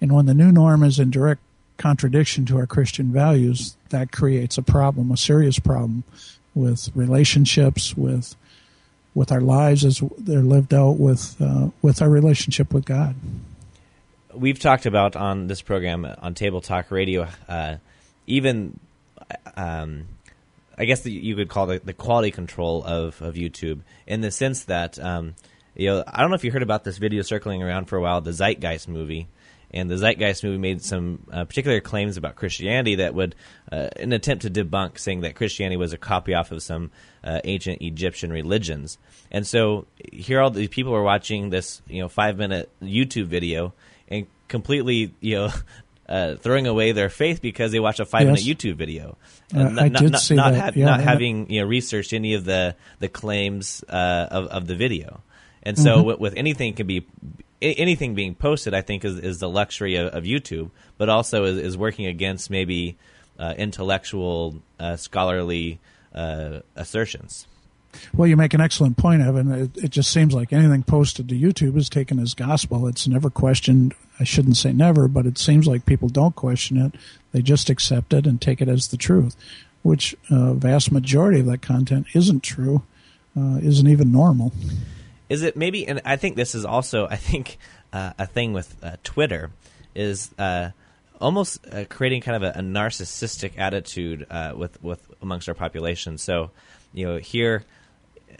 And 0.00 0.12
when 0.12 0.26
the 0.26 0.34
new 0.34 0.52
norm 0.52 0.82
is 0.82 0.98
in 0.98 1.10
direct 1.10 1.40
contradiction 1.78 2.44
to 2.46 2.58
our 2.58 2.66
Christian 2.66 3.10
values, 3.12 3.76
that 3.88 4.12
creates 4.12 4.58
a 4.58 4.62
problem, 4.62 5.10
a 5.10 5.16
serious 5.16 5.58
problem 5.58 6.04
with 6.54 6.90
relationships, 6.94 7.96
with 7.96 8.36
with 9.14 9.32
our 9.32 9.40
lives 9.40 9.84
as 9.84 10.00
they're 10.18 10.42
lived 10.42 10.74
out, 10.74 10.98
with 10.98 11.40
uh, 11.40 11.70
with 11.80 12.02
our 12.02 12.10
relationship 12.10 12.74
with 12.74 12.84
God. 12.84 13.14
We've 14.34 14.58
talked 14.58 14.86
about 14.86 15.16
on 15.16 15.48
this 15.48 15.62
program 15.62 16.06
on 16.20 16.34
Table 16.34 16.60
Talk 16.60 16.90
Radio, 16.90 17.26
uh, 17.48 17.76
even 18.26 18.78
um, 19.56 20.06
I 20.76 20.84
guess 20.86 21.02
the, 21.02 21.12
you 21.12 21.36
could 21.36 21.48
call 21.48 21.66
the, 21.66 21.78
the 21.78 21.92
quality 21.92 22.30
control 22.30 22.82
of, 22.84 23.20
of 23.20 23.34
YouTube 23.34 23.80
in 24.06 24.20
the 24.22 24.30
sense 24.30 24.64
that 24.64 24.98
um, 24.98 25.34
you 25.74 25.88
know 25.88 26.04
I 26.06 26.20
don't 26.20 26.30
know 26.30 26.36
if 26.36 26.44
you 26.44 26.50
heard 26.50 26.62
about 26.62 26.84
this 26.84 26.98
video 26.98 27.22
circling 27.22 27.62
around 27.62 27.86
for 27.86 27.96
a 27.96 28.00
while, 28.00 28.20
the 28.20 28.32
Zeitgeist 28.32 28.88
movie. 28.88 29.28
And 29.72 29.88
the 29.88 29.96
Zeitgeist 29.96 30.42
movie 30.42 30.58
made 30.58 30.82
some 30.82 31.26
uh, 31.30 31.44
particular 31.44 31.80
claims 31.80 32.16
about 32.16 32.34
Christianity 32.34 32.96
that 32.96 33.14
would, 33.14 33.36
uh, 33.70 33.88
an 33.96 34.12
attempt 34.12 34.42
to 34.42 34.50
debunk, 34.50 34.98
saying 34.98 35.20
that 35.20 35.36
Christianity 35.36 35.76
was 35.76 35.92
a 35.92 35.96
copy 35.96 36.34
off 36.34 36.50
of 36.50 36.60
some 36.60 36.90
uh, 37.22 37.40
ancient 37.44 37.80
Egyptian 37.80 38.32
religions. 38.32 38.98
And 39.30 39.46
so 39.46 39.86
here, 40.12 40.40
all 40.40 40.50
these 40.50 40.68
people 40.68 40.90
were 40.90 41.04
watching 41.04 41.50
this, 41.50 41.82
you 41.86 42.02
know, 42.02 42.08
five 42.08 42.36
minute 42.36 42.68
YouTube 42.82 43.26
video 43.26 43.72
and 44.08 44.26
completely, 44.48 45.14
you 45.20 45.36
know, 45.36 45.50
uh, 46.10 46.34
throwing 46.34 46.66
away 46.66 46.92
their 46.92 47.08
faith 47.08 47.40
because 47.40 47.70
they 47.72 47.80
watched 47.80 48.00
a 48.00 48.04
five 48.04 48.26
Yes. 48.26 48.44
minute 48.44 48.58
YouTube 48.58 48.76
video. 48.76 49.16
Uh, 49.54 49.60
I 49.60 49.88
not, 49.88 50.02
did 50.02 50.12
not, 50.12 50.20
see 50.20 50.34
not, 50.34 50.52
that, 50.52 50.60
ha- 50.60 50.70
yeah, 50.74 50.84
not 50.86 51.00
and- 51.00 51.08
having 51.08 51.50
you 51.50 51.60
know 51.62 51.66
researched 51.68 52.12
any 52.12 52.34
of 52.34 52.44
the 52.44 52.74
the 52.98 53.08
claims 53.08 53.82
uh, 53.88 54.26
of 54.30 54.46
of 54.48 54.66
the 54.66 54.74
video. 54.74 55.22
And 55.62 55.78
so 55.78 55.96
Mm-hmm. 55.96 56.06
with, 56.06 56.18
with 56.20 56.34
anything 56.36 56.74
can 56.74 56.86
be 56.86 57.06
anything 57.62 58.14
being 58.14 58.34
posted, 58.34 58.72
I 58.74 58.80
think 58.80 59.04
is, 59.04 59.18
is 59.18 59.38
the 59.38 59.48
luxury 59.48 59.96
of, 59.96 60.14
of 60.14 60.24
YouTube, 60.24 60.70
but 60.96 61.08
also 61.10 61.44
is, 61.44 61.58
is 61.58 61.76
working 61.76 62.06
against 62.06 62.50
maybe 62.50 62.96
uh, 63.38 63.52
intellectual, 63.58 64.62
uh, 64.78 64.96
scholarly 64.96 65.78
uh, 66.14 66.60
assertions. 66.76 67.46
Well, 68.14 68.28
you 68.28 68.36
make 68.36 68.54
an 68.54 68.60
excellent 68.60 68.96
point, 68.96 69.22
Evan. 69.22 69.52
It, 69.52 69.76
it 69.76 69.90
just 69.90 70.10
seems 70.10 70.34
like 70.34 70.52
anything 70.52 70.82
posted 70.82 71.28
to 71.28 71.34
YouTube 71.34 71.76
is 71.76 71.88
taken 71.88 72.18
as 72.18 72.34
gospel. 72.34 72.86
It's 72.86 73.06
never 73.06 73.30
questioned. 73.30 73.94
I 74.18 74.24
shouldn't 74.24 74.56
say 74.56 74.72
never, 74.72 75.08
but 75.08 75.26
it 75.26 75.38
seems 75.38 75.66
like 75.66 75.86
people 75.86 76.08
don't 76.08 76.34
question 76.34 76.76
it. 76.76 76.94
They 77.32 77.42
just 77.42 77.70
accept 77.70 78.12
it 78.12 78.26
and 78.26 78.40
take 78.40 78.60
it 78.60 78.68
as 78.68 78.88
the 78.88 78.96
truth, 78.96 79.36
which 79.82 80.14
uh, 80.30 80.54
vast 80.54 80.92
majority 80.92 81.40
of 81.40 81.46
that 81.46 81.62
content 81.62 82.06
isn't 82.14 82.42
true, 82.42 82.82
uh, 83.36 83.58
isn't 83.62 83.88
even 83.88 84.12
normal. 84.12 84.52
Is 85.28 85.42
it 85.42 85.56
maybe? 85.56 85.86
And 85.86 86.00
I 86.04 86.16
think 86.16 86.36
this 86.36 86.54
is 86.54 86.64
also, 86.64 87.06
I 87.06 87.16
think, 87.16 87.58
uh, 87.92 88.12
a 88.18 88.26
thing 88.26 88.52
with 88.52 88.76
uh, 88.82 88.96
Twitter 89.04 89.50
is 89.94 90.30
uh, 90.38 90.70
almost 91.20 91.60
uh, 91.72 91.84
creating 91.88 92.22
kind 92.22 92.42
of 92.42 92.54
a, 92.54 92.58
a 92.58 92.62
narcissistic 92.62 93.58
attitude 93.58 94.26
uh, 94.30 94.52
with 94.56 94.82
with 94.82 95.00
amongst 95.22 95.48
our 95.48 95.54
population. 95.54 96.18
So, 96.18 96.50
you 96.92 97.06
know, 97.06 97.16
here. 97.18 97.64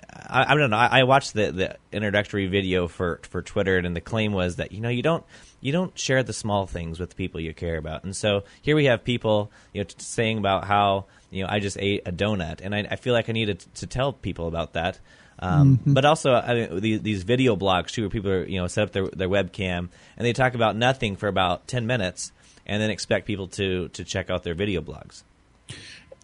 I, 0.09 0.53
I 0.53 0.55
don't 0.55 0.71
know. 0.71 0.77
I, 0.77 1.01
I 1.01 1.03
watched 1.05 1.35
the, 1.35 1.53
the 1.53 1.77
introductory 1.93 2.47
video 2.47 2.89
for, 2.89 3.21
for 3.25 3.43
Twitter, 3.43 3.79
and 3.79 3.95
the 3.95 4.01
claim 4.01 4.33
was 4.33 4.57
that 4.57 4.73
you 4.73 4.81
know 4.81 4.89
you 4.89 5.03
don't 5.03 5.25
you 5.61 5.73
don't 5.73 5.97
share 5.99 6.23
the 6.23 6.33
small 6.33 6.67
things 6.67 6.99
with 6.99 7.11
the 7.11 7.17
people 7.17 7.41
you 7.41 7.53
care 7.53 7.77
about. 7.77 8.05
And 8.05 8.15
so 8.17 8.45
here 8.63 8.77
we 8.77 8.87
have 8.87 9.05
people 9.05 9.51
you 9.73 9.81
know 9.81 9.85
t- 9.85 9.95
saying 9.99 10.39
about 10.39 10.65
how 10.65 11.07
you 11.31 11.43
know 11.43 11.49
I 11.51 11.61
just 11.61 11.77
ate 11.79 12.03
a 12.07 12.13
donut, 12.13 12.61
and 12.63 12.75
I, 12.75 12.87
I 12.91 12.97
feel 12.97 13.13
like 13.15 13.29
I 13.29 13.33
needed 13.33 13.65
to 13.77 13.87
tell 13.87 14.13
people 14.13 14.49
about 14.49 14.73
that. 14.75 14.99
Um, 15.39 15.81
But 15.87 16.05
also, 16.05 16.35
I 16.35 16.55
mean, 16.55 16.81
these, 16.81 17.01
these 17.01 17.23
video 17.23 17.57
blogs 17.57 17.89
too, 17.93 18.03
where 18.03 18.11
people 18.11 18.31
are, 18.31 18.45
you 18.45 18.61
know 18.61 18.67
set 18.67 18.85
up 18.85 18.93
their, 18.93 19.09
their 19.09 19.29
webcam 19.29 19.89
and 20.17 20.27
they 20.27 20.33
talk 20.33 20.55
about 20.55 20.77
nothing 20.77 21.17
for 21.17 21.29
about 21.29 21.67
ten 21.67 21.87
minutes, 21.87 22.33
and 22.67 22.81
then 22.81 22.91
expect 22.91 23.27
people 23.27 23.49
to 23.49 23.89
to 23.89 24.05
check 24.05 24.31
out 24.31 24.43
their 24.45 24.55
video 24.55 24.81
blogs. 24.81 25.23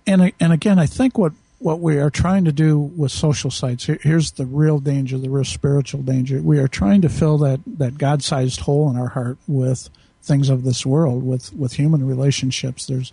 and 0.06 0.32
and 0.38 0.52
again, 0.52 0.78
I 0.78 0.86
think 0.86 1.18
what 1.18 1.32
what 1.58 1.80
we 1.80 1.98
are 1.98 2.10
trying 2.10 2.44
to 2.44 2.52
do 2.52 2.78
with 2.78 3.10
social 3.10 3.50
sites 3.50 3.86
here, 3.86 3.98
here's 4.02 4.32
the 4.32 4.46
real 4.46 4.78
danger, 4.78 5.16
the 5.16 5.30
real 5.30 5.44
spiritual 5.44 6.02
danger. 6.02 6.40
We 6.42 6.58
are 6.58 6.68
trying 6.68 7.02
to 7.02 7.08
fill 7.08 7.38
that 7.38 7.60
that 7.78 7.98
God-sized 7.98 8.60
hole 8.60 8.90
in 8.90 8.96
our 8.96 9.08
heart 9.08 9.38
with 9.46 9.88
things 10.22 10.50
of 10.50 10.64
this 10.64 10.84
world, 10.84 11.22
with 11.22 11.52
with 11.54 11.74
human 11.74 12.06
relationships. 12.06 12.86
There's 12.86 13.12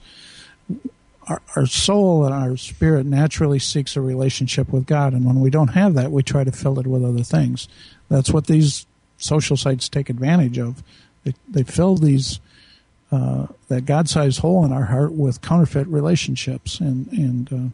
our, 1.28 1.42
our 1.56 1.66
soul 1.66 2.26
and 2.26 2.34
our 2.34 2.58
spirit 2.58 3.06
naturally 3.06 3.60
seeks 3.60 3.96
a 3.96 4.02
relationship 4.02 4.74
with 4.74 4.86
God, 4.86 5.14
and 5.14 5.26
when 5.26 5.40
we 5.40 5.50
don't 5.50 5.70
have 5.70 5.94
that, 5.94 6.12
we 6.12 6.22
try 6.22 6.44
to 6.44 6.52
fill 6.52 6.80
it 6.80 6.88
with 6.88 7.04
other 7.04 7.24
things. 7.24 7.70
That's 8.10 8.32
what 8.32 8.48
these 8.48 8.86
social 9.18 9.56
sites 9.56 9.88
take 9.88 10.10
advantage 10.10 10.58
of. 10.58 10.84
They, 11.24 11.34
they 11.50 11.64
fill 11.64 11.96
these 11.96 12.42
uh, 13.10 13.48
that 13.70 13.86
God-sized 13.86 14.40
hole 14.40 14.66
in 14.66 14.74
our 14.74 14.86
heart 14.86 15.14
with 15.14 15.42
counterfeit 15.42 15.88
relationships, 15.88 16.82
and 16.82 17.08
and 17.14 17.54
uh, 17.54 17.70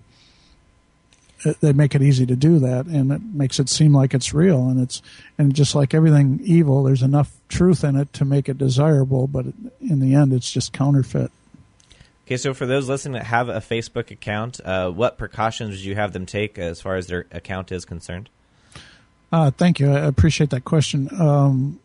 they 1.62 1.74
make 1.74 1.96
it 1.96 2.02
easy 2.02 2.26
to 2.26 2.36
do 2.36 2.60
that, 2.60 2.86
and 2.86 3.12
it 3.12 3.22
makes 3.22 3.60
it 3.60 3.70
seem 3.70 3.94
like 3.94 4.14
it's 4.14 4.34
real. 4.34 4.68
And 4.68 4.80
it's 4.82 5.02
and 5.38 5.54
just 5.54 5.76
like 5.76 5.94
everything 5.94 6.40
evil, 6.44 6.84
there's 6.84 7.02
enough 7.02 7.32
truth 7.48 7.84
in 7.84 7.96
it 7.96 8.12
to 8.14 8.26
make 8.26 8.50
it 8.50 8.58
desirable, 8.58 9.28
but 9.28 9.46
in 9.80 10.00
the 10.00 10.16
end, 10.16 10.34
it's 10.34 10.52
just 10.52 10.74
counterfeit. 10.74 11.32
Okay, 12.26 12.38
so 12.38 12.54
for 12.54 12.68
those 12.68 12.88
listening 12.88 13.14
that 13.14 13.26
have 13.26 13.50
a 13.50 13.60
Facebook 13.60 14.12
account, 14.12 14.60
uh, 14.64 14.92
what 14.92 15.18
precautions 15.18 15.72
would 15.72 15.80
you 15.80 15.96
have 15.96 16.14
them 16.14 16.28
take 16.28 16.60
as 16.60 16.80
far 16.80 16.96
as 16.96 17.08
their 17.08 17.26
account 17.32 17.72
is 17.72 17.86
concerned? 17.86 18.30
Uh, 19.32 19.50
thank 19.52 19.80
you. 19.80 19.92
I 19.92 20.02
appreciate 20.02 20.52
that 20.52 20.64
question. 20.64 21.10
Um, 21.20 21.80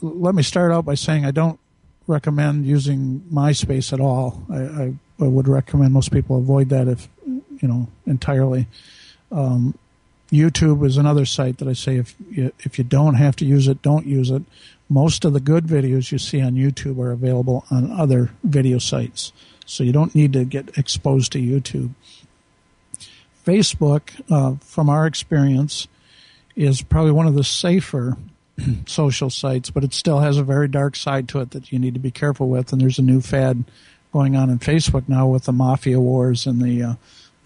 let 0.00 0.34
me 0.34 0.42
start 0.42 0.72
out 0.72 0.84
by 0.84 0.94
saying 0.94 1.24
I 1.24 1.30
don't 1.30 1.58
recommend 2.06 2.66
using 2.66 3.22
MySpace 3.32 3.92
at 3.92 4.00
all. 4.00 4.42
I, 4.50 4.56
I, 4.56 4.94
I 5.20 5.28
would 5.28 5.48
recommend 5.48 5.92
most 5.92 6.12
people 6.12 6.38
avoid 6.38 6.70
that 6.70 6.88
if 6.88 7.08
you 7.62 7.68
know 7.68 7.88
entirely. 8.06 8.66
Um, 9.30 9.78
YouTube 10.30 10.84
is 10.86 10.96
another 10.96 11.24
site 11.26 11.58
that 11.58 11.68
I 11.68 11.74
say 11.74 11.96
if 11.96 12.14
you, 12.30 12.52
if 12.60 12.78
you 12.78 12.84
don't 12.84 13.14
have 13.14 13.36
to 13.36 13.44
use 13.44 13.68
it, 13.68 13.82
don't 13.82 14.06
use 14.06 14.30
it. 14.30 14.42
Most 14.88 15.24
of 15.24 15.32
the 15.32 15.40
good 15.40 15.66
videos 15.66 16.10
you 16.10 16.18
see 16.18 16.40
on 16.42 16.54
YouTube 16.54 16.98
are 16.98 17.12
available 17.12 17.64
on 17.70 17.90
other 17.90 18.30
video 18.42 18.78
sites, 18.78 19.32
so 19.64 19.84
you 19.84 19.92
don't 19.92 20.14
need 20.14 20.32
to 20.34 20.44
get 20.44 20.76
exposed 20.76 21.32
to 21.32 21.38
YouTube. 21.38 21.90
Facebook, 23.46 24.10
uh, 24.30 24.56
from 24.60 24.88
our 24.88 25.06
experience, 25.06 25.88
is 26.54 26.82
probably 26.82 27.12
one 27.12 27.26
of 27.26 27.34
the 27.34 27.44
safer 27.44 28.16
social 28.86 29.30
sites, 29.30 29.70
but 29.70 29.84
it 29.84 29.94
still 29.94 30.20
has 30.20 30.38
a 30.38 30.44
very 30.44 30.68
dark 30.68 30.96
side 30.96 31.28
to 31.28 31.40
it 31.40 31.50
that 31.52 31.72
you 31.72 31.78
need 31.78 31.94
to 31.94 32.00
be 32.00 32.10
careful 32.10 32.48
with. 32.48 32.72
And 32.72 32.80
there's 32.80 32.98
a 32.98 33.02
new 33.02 33.20
fad 33.20 33.64
going 34.12 34.36
on 34.36 34.50
in 34.50 34.58
Facebook 34.58 35.08
now 35.08 35.26
with 35.26 35.44
the 35.44 35.52
mafia 35.52 35.98
wars 35.98 36.46
and 36.46 36.60
the 36.60 36.82
uh, 36.82 36.94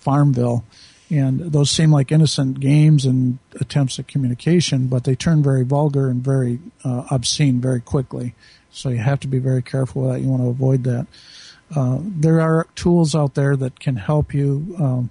Farmville. 0.06 0.62
And 1.10 1.40
those 1.40 1.70
seem 1.70 1.90
like 1.90 2.12
innocent 2.12 2.60
games 2.60 3.04
and 3.04 3.38
attempts 3.60 3.98
at 3.98 4.06
communication, 4.06 4.86
but 4.86 5.02
they 5.02 5.16
turn 5.16 5.42
very 5.42 5.64
vulgar 5.64 6.08
and 6.08 6.22
very 6.22 6.60
uh, 6.84 7.06
obscene 7.10 7.60
very 7.60 7.80
quickly. 7.80 8.34
So 8.70 8.88
you 8.90 8.98
have 8.98 9.20
to 9.20 9.28
be 9.28 9.38
very 9.38 9.62
careful 9.62 10.02
with 10.02 10.12
that. 10.12 10.20
You 10.20 10.28
want 10.28 10.42
to 10.42 10.48
avoid 10.48 10.84
that. 10.84 11.06
Uh, 11.74 11.98
there 12.00 12.40
are 12.40 12.66
tools 12.76 13.14
out 13.14 13.34
there 13.34 13.56
that 13.56 13.80
can 13.80 13.96
help 13.96 14.32
you 14.32 14.76
um, 14.78 15.10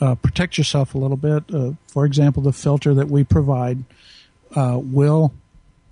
uh, 0.00 0.14
protect 0.14 0.56
yourself 0.56 0.94
a 0.94 0.98
little 0.98 1.16
bit. 1.16 1.42
Uh, 1.52 1.72
for 1.88 2.04
example, 2.04 2.42
the 2.42 2.52
filter 2.52 2.94
that 2.94 3.08
we 3.08 3.24
provide 3.24 3.82
uh, 4.54 4.78
will 4.80 5.32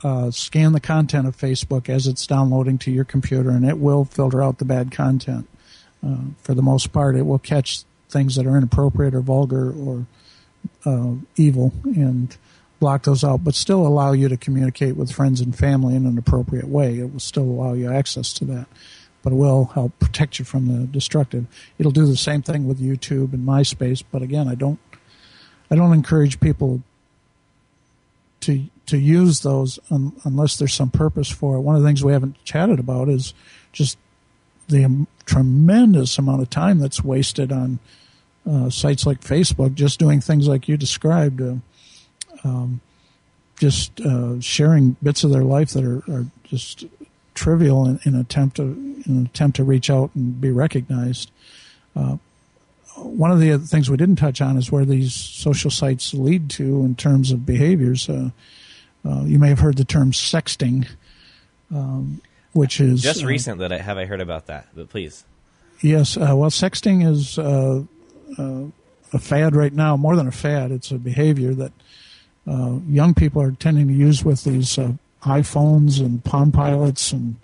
uh, 0.04 0.30
scan 0.30 0.72
the 0.72 0.80
content 0.80 1.26
of 1.26 1.36
Facebook 1.36 1.88
as 1.88 2.06
it's 2.06 2.26
downloading 2.26 2.78
to 2.78 2.90
your 2.90 3.04
computer, 3.04 3.50
and 3.50 3.68
it 3.68 3.78
will 3.78 4.04
filter 4.04 4.42
out 4.42 4.58
the 4.58 4.64
bad 4.64 4.92
content. 4.92 5.48
Uh, 6.06 6.16
for 6.42 6.54
the 6.54 6.62
most 6.62 6.92
part, 6.92 7.16
it 7.16 7.26
will 7.26 7.40
catch 7.40 7.82
things 8.08 8.36
that 8.36 8.46
are 8.46 8.56
inappropriate 8.56 9.14
or 9.14 9.20
vulgar 9.20 9.72
or 9.72 10.06
uh, 10.84 11.14
evil 11.36 11.72
and 11.84 12.36
block 12.80 13.02
those 13.04 13.24
out, 13.24 13.42
but 13.44 13.54
still 13.54 13.86
allow 13.86 14.12
you 14.12 14.28
to 14.28 14.36
communicate 14.36 14.96
with 14.96 15.10
friends 15.10 15.40
and 15.40 15.56
family 15.56 15.94
in 15.94 16.06
an 16.06 16.16
appropriate 16.16 16.68
way. 16.68 16.98
It 16.98 17.12
will 17.12 17.20
still 17.20 17.44
allow 17.44 17.72
you 17.72 17.92
access 17.92 18.32
to 18.34 18.44
that, 18.46 18.66
but 19.22 19.32
it 19.32 19.36
will 19.36 19.66
help 19.66 19.98
protect 19.98 20.38
you 20.38 20.44
from 20.44 20.66
the 20.68 20.86
destructive. 20.86 21.46
It'll 21.78 21.92
do 21.92 22.06
the 22.06 22.16
same 22.16 22.42
thing 22.42 22.66
with 22.66 22.80
YouTube 22.80 23.32
and 23.32 23.46
MySpace, 23.46 24.02
but 24.10 24.22
again, 24.22 24.48
I 24.48 24.54
don't, 24.54 24.78
I 25.70 25.74
don't 25.74 25.92
encourage 25.92 26.40
people 26.40 26.82
to 28.40 28.64
to 28.86 28.96
use 28.96 29.40
those 29.40 29.78
un, 29.90 30.12
unless 30.24 30.56
there's 30.56 30.72
some 30.72 30.90
purpose 30.90 31.28
for 31.28 31.56
it. 31.56 31.60
One 31.60 31.76
of 31.76 31.82
the 31.82 31.88
things 31.88 32.02
we 32.02 32.12
haven't 32.12 32.42
chatted 32.44 32.78
about 32.78 33.10
is 33.10 33.34
just 33.70 33.98
the 34.68 35.06
tremendous 35.28 36.18
amount 36.18 36.42
of 36.42 36.50
time 36.50 36.78
that's 36.78 37.04
wasted 37.04 37.52
on 37.52 37.78
uh, 38.48 38.70
sites 38.70 39.04
like 39.04 39.20
Facebook, 39.20 39.74
just 39.74 39.98
doing 39.98 40.20
things 40.20 40.48
like 40.48 40.68
you 40.68 40.76
described, 40.76 41.42
uh, 41.42 41.54
um, 42.44 42.80
just 43.60 44.00
uh, 44.00 44.40
sharing 44.40 44.96
bits 45.02 45.24
of 45.24 45.30
their 45.30 45.44
life 45.44 45.70
that 45.70 45.84
are, 45.84 46.02
are 46.10 46.26
just 46.44 46.86
trivial 47.34 47.86
in, 47.86 48.00
in, 48.04 48.14
attempt 48.14 48.56
to 48.56 48.62
in 48.62 49.04
an 49.06 49.26
attempt 49.26 49.56
to 49.56 49.64
reach 49.64 49.90
out 49.90 50.10
and 50.14 50.40
be 50.40 50.50
recognized. 50.50 51.30
Uh, 51.94 52.16
one 52.96 53.30
of 53.30 53.38
the 53.38 53.58
things 53.58 53.90
we 53.90 53.96
didn't 53.96 54.16
touch 54.16 54.40
on 54.40 54.56
is 54.56 54.72
where 54.72 54.84
these 54.84 55.14
social 55.14 55.70
sites 55.70 56.14
lead 56.14 56.50
to 56.50 56.80
in 56.84 56.94
terms 56.94 57.30
of 57.30 57.46
behaviors. 57.46 58.08
Uh, 58.08 58.30
uh, 59.04 59.22
you 59.24 59.38
may 59.38 59.48
have 59.48 59.60
heard 59.60 59.76
the 59.76 59.84
term 59.84 60.10
sexting, 60.10 60.88
um, 61.72 62.20
which 62.52 62.80
is 62.80 63.02
just 63.02 63.24
recent 63.24 63.58
that 63.60 63.72
I 63.72 63.78
have 63.78 63.98
I 63.98 64.04
heard 64.04 64.20
about 64.20 64.46
that. 64.46 64.68
But 64.74 64.88
please, 64.88 65.24
yes. 65.80 66.16
well, 66.16 66.50
sexting 66.50 67.06
is 67.06 67.38
uh, 67.38 67.84
a 69.12 69.18
fad 69.18 69.54
right 69.54 69.72
now, 69.72 69.96
more 69.96 70.16
than 70.16 70.26
a 70.26 70.32
fad. 70.32 70.70
It's 70.70 70.90
a 70.90 70.98
behavior 70.98 71.54
that 71.54 71.72
uh, 72.46 72.78
young 72.88 73.14
people 73.14 73.42
are 73.42 73.52
tending 73.52 73.88
to 73.88 73.94
use 73.94 74.24
with 74.24 74.44
these 74.44 74.78
uh, 74.78 74.92
iPhones 75.22 76.00
and 76.00 76.24
Palm 76.24 76.52
Pilots 76.52 77.12
and 77.12 77.36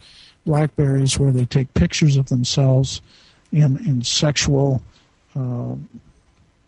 Blackberries, 0.47 1.19
where 1.19 1.33
they 1.33 1.45
take 1.45 1.73
pictures 1.75 2.17
of 2.17 2.29
themselves 2.29 3.01
in 3.53 3.79
in 3.87 4.03
sexual 4.03 4.83
uh, 5.37 5.75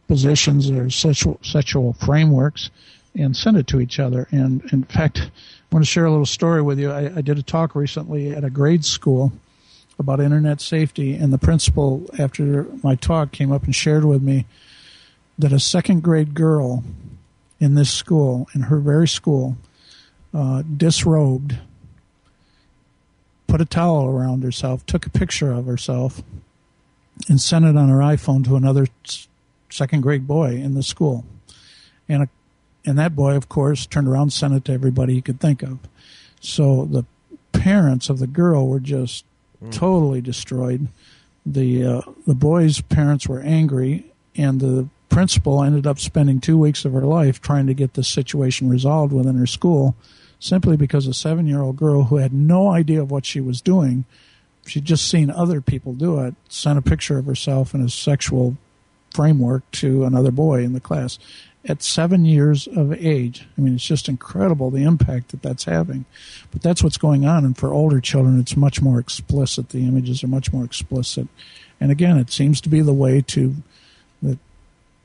positions 0.09 0.71
or 0.71 0.91
sexual 0.91 1.39
sexual 1.43 1.93
frameworks 1.95 2.71
and 3.15 3.37
send 3.37 3.57
it 3.57 3.67
to 3.69 3.81
each 3.81 3.99
other. 3.99 4.29
And 4.31 4.63
in 4.73 4.85
fact, 4.85 5.31
I 5.71 5.75
want 5.75 5.85
to 5.85 5.91
share 5.91 6.05
a 6.07 6.11
little 6.11 6.27
story 6.27 6.63
with 6.63 6.79
you. 6.79 6.91
I, 6.91 7.17
I 7.17 7.21
did 7.21 7.39
a 7.39 7.43
talk 7.43 7.75
recently 7.75 8.31
at 8.31 8.45
a 8.45 8.51
grade 8.51 8.85
school 8.85 9.33
about 9.99 10.21
internet 10.21 10.61
safety, 10.61 11.15
and 11.15 11.33
the 11.33 11.39
principal, 11.39 12.07
after 12.19 12.67
my 12.83 12.95
talk, 12.95 13.33
came 13.33 13.51
up 13.51 13.65
and 13.65 13.75
shared 13.75 14.05
with 14.05 14.23
me 14.23 14.47
that 15.39 15.53
a 15.53 15.59
second 15.59 16.03
grade 16.03 16.35
girl 16.35 16.85
in 17.59 17.75
this 17.75 17.91
school, 17.93 18.49
in 18.55 18.63
her 18.63 18.79
very 18.79 19.09
school, 19.09 19.57
uh, 20.35 20.63
disrobed, 20.77 21.59
put 23.47 23.61
a 23.61 23.65
towel 23.65 24.07
around 24.07 24.43
herself, 24.43 24.85
took 24.87 25.07
a 25.07 25.11
picture 25.11 25.51
of 25.51 25.67
herself, 25.67 26.23
and 27.29 27.41
sent 27.41 27.65
it 27.65 27.77
on 27.77 27.89
her 27.89 27.99
iPhone 27.99 28.45
to 28.45 28.57
another 28.57 28.87
second 29.71 30.03
grade 30.03 30.27
boy 30.27 30.51
in 30.51 30.75
the 30.75 30.83
school. 30.83 31.25
And 32.09 32.25
a, 32.25 32.29
and 32.87 32.99
that 32.99 33.17
boy, 33.17 33.35
of 33.35 33.49
course, 33.49 33.85
turned 33.85 34.07
around 34.07 34.23
and 34.23 34.33
sent 34.33 34.55
it 34.55 34.65
to 34.67 34.73
everybody 34.73 35.15
he 35.15 35.21
could 35.21 35.41
think 35.41 35.63
of. 35.63 35.81
So 36.41 36.85
the 36.85 37.05
parents 37.53 38.09
of 38.09 38.21
the 38.21 38.29
girl 38.29 38.69
were 38.69 38.81
just 38.81 39.25
mm. 39.63 39.73
totally 39.73 40.21
destroyed. 40.21 40.87
The 41.45 41.85
uh, 41.85 42.03
the 42.27 42.35
boy's 42.35 42.81
parents 42.81 43.29
were 43.29 43.41
angry, 43.41 44.07
and 44.37 44.61
the 44.61 44.89
principal 45.09 45.63
ended 45.63 45.87
up 45.87 45.99
spending 45.99 46.41
two 46.41 46.59
weeks 46.59 46.85
of 46.85 46.93
her 46.93 47.03
life 47.03 47.41
trying 47.41 47.67
to 47.67 47.75
get 47.75 47.95
this 47.95 48.09
situation 48.09 48.69
resolved 48.69 49.13
within 49.13 49.37
her 49.37 49.47
school, 49.47 49.97
simply 50.39 50.77
because 50.77 51.07
a 51.07 51.15
seven 51.15 51.47
year 51.47 51.63
old 51.63 51.77
girl 51.77 52.05
who 52.05 52.17
had 52.17 52.33
no 52.33 52.69
idea 52.69 53.03
of 53.03 53.11
what 53.11 53.27
she 53.27 53.41
was 53.41 53.61
doing, 53.61 54.05
she'd 54.67 54.85
just 54.85 55.09
seen 55.09 55.31
other 55.31 55.61
people 55.61 55.93
do 55.93 56.21
it, 56.21 56.35
sent 56.49 56.79
a 56.79 56.83
picture 56.83 57.19
of 57.19 57.27
herself 57.27 57.75
in 57.75 57.81
a 57.81 57.89
sexual 57.89 58.57
framework 59.15 59.69
to 59.71 60.05
another 60.05 60.31
boy 60.31 60.63
in 60.63 60.73
the 60.73 60.81
class 60.81 61.19
at 61.69 61.83
seven 61.83 62.25
years 62.25 62.67
of 62.69 62.93
age. 62.93 63.47
I 63.57 63.61
mean, 63.61 63.75
it's 63.75 63.87
just 63.87 64.09
incredible 64.09 64.71
the 64.71 64.85
impact 64.85 65.31
that 65.31 65.43
that's 65.43 65.65
having. 65.65 66.05
But 66.51 66.63
that's 66.63 66.83
what's 66.83 66.97
going 66.97 67.27
on. 67.27 67.45
And 67.45 67.57
for 67.57 67.73
older 67.73 68.01
children, 68.01 68.39
it's 68.39 68.57
much 68.57 68.81
more 68.81 68.99
explicit. 68.99 69.71
The 69.71 69.87
images 69.87 70.23
are 70.23 70.29
much 70.29 70.53
more 70.53 70.65
explicit. 70.65 71.29
And 71.81 71.91
again, 71.91 72.19
it 72.19 72.31
seems 72.31 72.61
to 72.63 72.69
be 72.69 72.81
the 72.81 72.93
way 72.93 73.21
to 73.23 73.57
that 74.23 74.39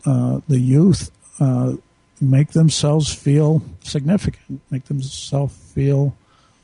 uh, 0.05 0.41
the 0.47 0.59
youth 0.59 1.11
uh, 1.39 1.73
make 2.19 2.51
themselves 2.51 3.13
feel 3.13 3.63
significant, 3.81 4.61
make 4.69 4.85
themselves 4.85 5.55
feel 5.73 6.15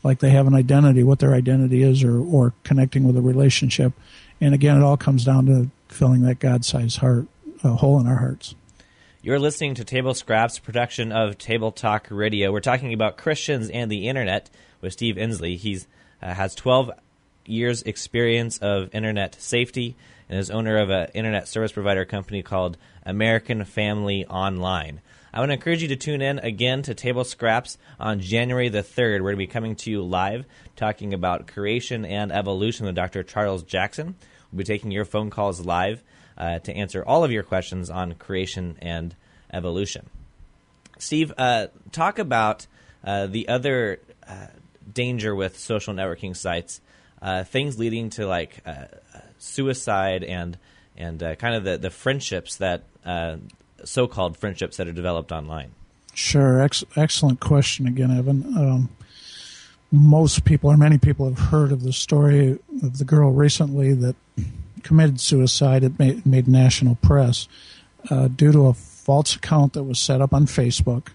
like 0.04 0.20
they 0.20 0.30
have 0.30 0.48
an 0.48 0.56
identity, 0.56 1.04
what 1.04 1.20
their 1.20 1.34
identity 1.34 1.84
is, 1.84 2.04
or, 2.04 2.20
or 2.20 2.54
connecting 2.64 3.04
with 3.04 3.18
a 3.18 3.22
relationship. 3.22 3.94
And 4.40 4.54
again, 4.54 4.78
it 4.78 4.84
all 4.84 4.98
comes 4.98 5.26
down 5.26 5.48
to 5.48 5.70
filling 5.90 6.22
that 6.22 6.40
God 6.40 6.64
sized 6.64 6.98
heart, 6.98 7.26
uh, 7.64 7.76
hole 7.76 8.00
in 8.00 8.08
our 8.08 8.18
hearts. 8.18 8.56
You're 9.28 9.40
listening 9.40 9.76
to 9.76 9.84
Table 9.84 10.14
Scraps, 10.14 10.58
production 10.58 11.12
of 11.12 11.38
Table 11.38 11.74
Talk 11.74 12.08
Radio. 12.10 12.50
We're 12.50 12.62
talking 12.62 12.94
about 12.94 13.18
Christians 13.18 13.70
and 13.70 13.92
the 13.92 14.08
internet 14.08 14.50
with 14.80 14.94
Steve 14.94 15.18
Ensley. 15.18 15.58
He 15.58 15.82
uh, 16.22 16.34
has 16.34 16.56
12 16.56 16.92
years 17.46 17.82
experience 17.82 18.58
of 18.60 18.96
internet 18.96 19.36
safety 19.36 19.98
and 20.30 20.40
is 20.40 20.50
owner 20.50 20.78
of 20.78 20.90
an 20.90 21.10
internet 21.14 21.50
service 21.50 21.74
provider 21.74 22.06
company 22.06 22.42
called 22.42 22.78
American 23.06 23.66
Family 23.66 24.26
Online. 24.28 25.02
I 25.34 25.40
want 25.40 25.50
to 25.50 25.56
encourage 25.56 25.82
you 25.82 25.90
to 25.90 25.98
tune 25.98 26.22
in 26.22 26.40
again 26.40 26.82
to 26.84 26.94
Table 26.94 27.26
Scraps 27.26 27.78
on 28.00 28.22
January 28.22 28.70
the 28.70 28.82
3rd. 28.82 29.16
We're 29.16 29.32
going 29.32 29.36
to 29.36 29.38
be 29.40 29.48
coming 29.48 29.76
to 29.76 29.92
you 29.92 30.04
live 30.04 30.46
talking 30.78 31.14
about 31.14 31.48
creation 31.48 32.06
and 32.06 32.32
evolution 32.32 32.86
with 32.86 32.96
Dr. 32.96 33.24
Charles 33.24 33.64
Jackson. 33.64 34.16
We'll 34.54 34.60
be 34.60 34.64
taking 34.64 34.92
your 34.92 35.04
phone 35.04 35.30
calls 35.30 35.66
live 35.66 36.02
uh, 36.38 36.60
to 36.60 36.74
answer 36.74 37.04
all 37.06 37.24
of 37.24 37.32
your 37.32 37.44
questions 37.44 37.90
on 37.90 38.14
creation 38.14 38.78
and 38.82 39.16
evolution. 39.52 40.10
Steve, 41.00 41.34
uh, 41.38 41.68
talk 41.92 42.20
about 42.20 42.68
uh, 43.04 43.28
the 43.28 43.48
other 43.48 44.00
uh, 44.28 44.48
danger 44.92 45.36
with 45.36 45.58
social 45.58 45.94
networking 45.94 46.36
sites, 46.36 46.82
uh, 47.22 47.44
things 47.44 47.78
leading 47.78 48.10
to 48.12 48.28
like 48.28 48.60
uh, 48.66 48.86
suicide 49.38 50.24
and 50.24 50.58
and 50.96 51.20
kind 51.38 51.54
of 51.54 51.64
the, 51.64 51.78
the 51.78 51.92
friendships 51.92 52.56
that 52.56 52.84
so-called 53.84 54.36
friendships 54.36 54.78
that 54.78 54.88
are 54.88 54.92
developed 54.92 55.32
online. 55.32 55.72
Sure, 56.16 56.60
Ex- 56.60 56.84
excellent 56.96 57.40
question 57.40 57.86
again, 57.86 58.10
Evan. 58.10 58.58
Um, 58.58 58.90
most 59.92 60.44
people, 60.44 60.72
or 60.72 60.78
many 60.78 60.98
people, 60.98 61.30
have 61.30 61.38
heard 61.38 61.72
of 61.72 61.84
the 61.84 61.94
story 61.94 62.58
of 62.82 62.98
the 62.98 63.06
girl 63.06 63.32
recently 63.32 63.94
that 63.94 64.16
committed 64.88 65.20
suicide. 65.20 65.84
It 65.84 66.00
made, 66.00 66.26
made 66.26 66.48
national 66.48 66.96
press 66.96 67.50
uh, 68.10 68.30
due 68.30 68.54
to 68.54 68.68
a 68.68 68.74
false 68.74 69.36
account 69.36 69.74
that 69.74 69.84
was 69.84 70.00
set 70.00 70.22
up 70.22 70.34
on 70.34 70.46
Facebook 70.46 71.10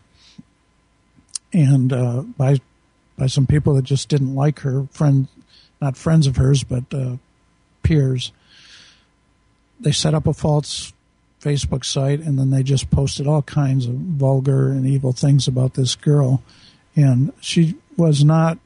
and 1.52 1.92
uh, 1.92 2.22
by 2.22 2.58
by 3.16 3.26
some 3.26 3.46
people 3.46 3.74
that 3.74 3.84
just 3.84 4.08
didn't 4.08 4.34
like 4.34 4.60
her, 4.60 4.86
friend, 4.90 5.28
not 5.80 5.96
friends 5.96 6.26
of 6.26 6.36
hers, 6.36 6.64
but 6.64 6.84
uh, 6.92 7.16
peers. 7.82 8.32
They 9.80 9.92
set 9.92 10.14
up 10.14 10.26
a 10.26 10.32
false 10.32 10.92
Facebook 11.40 11.84
site 11.84 12.20
and 12.20 12.38
then 12.38 12.50
they 12.50 12.62
just 12.62 12.90
posted 12.90 13.26
all 13.26 13.42
kinds 13.42 13.86
of 13.86 13.94
vulgar 13.94 14.68
and 14.68 14.86
evil 14.86 15.12
things 15.12 15.48
about 15.48 15.74
this 15.74 15.94
girl, 15.94 16.42
and 16.94 17.32
she 17.40 17.74
was 17.96 18.22
not 18.22 18.58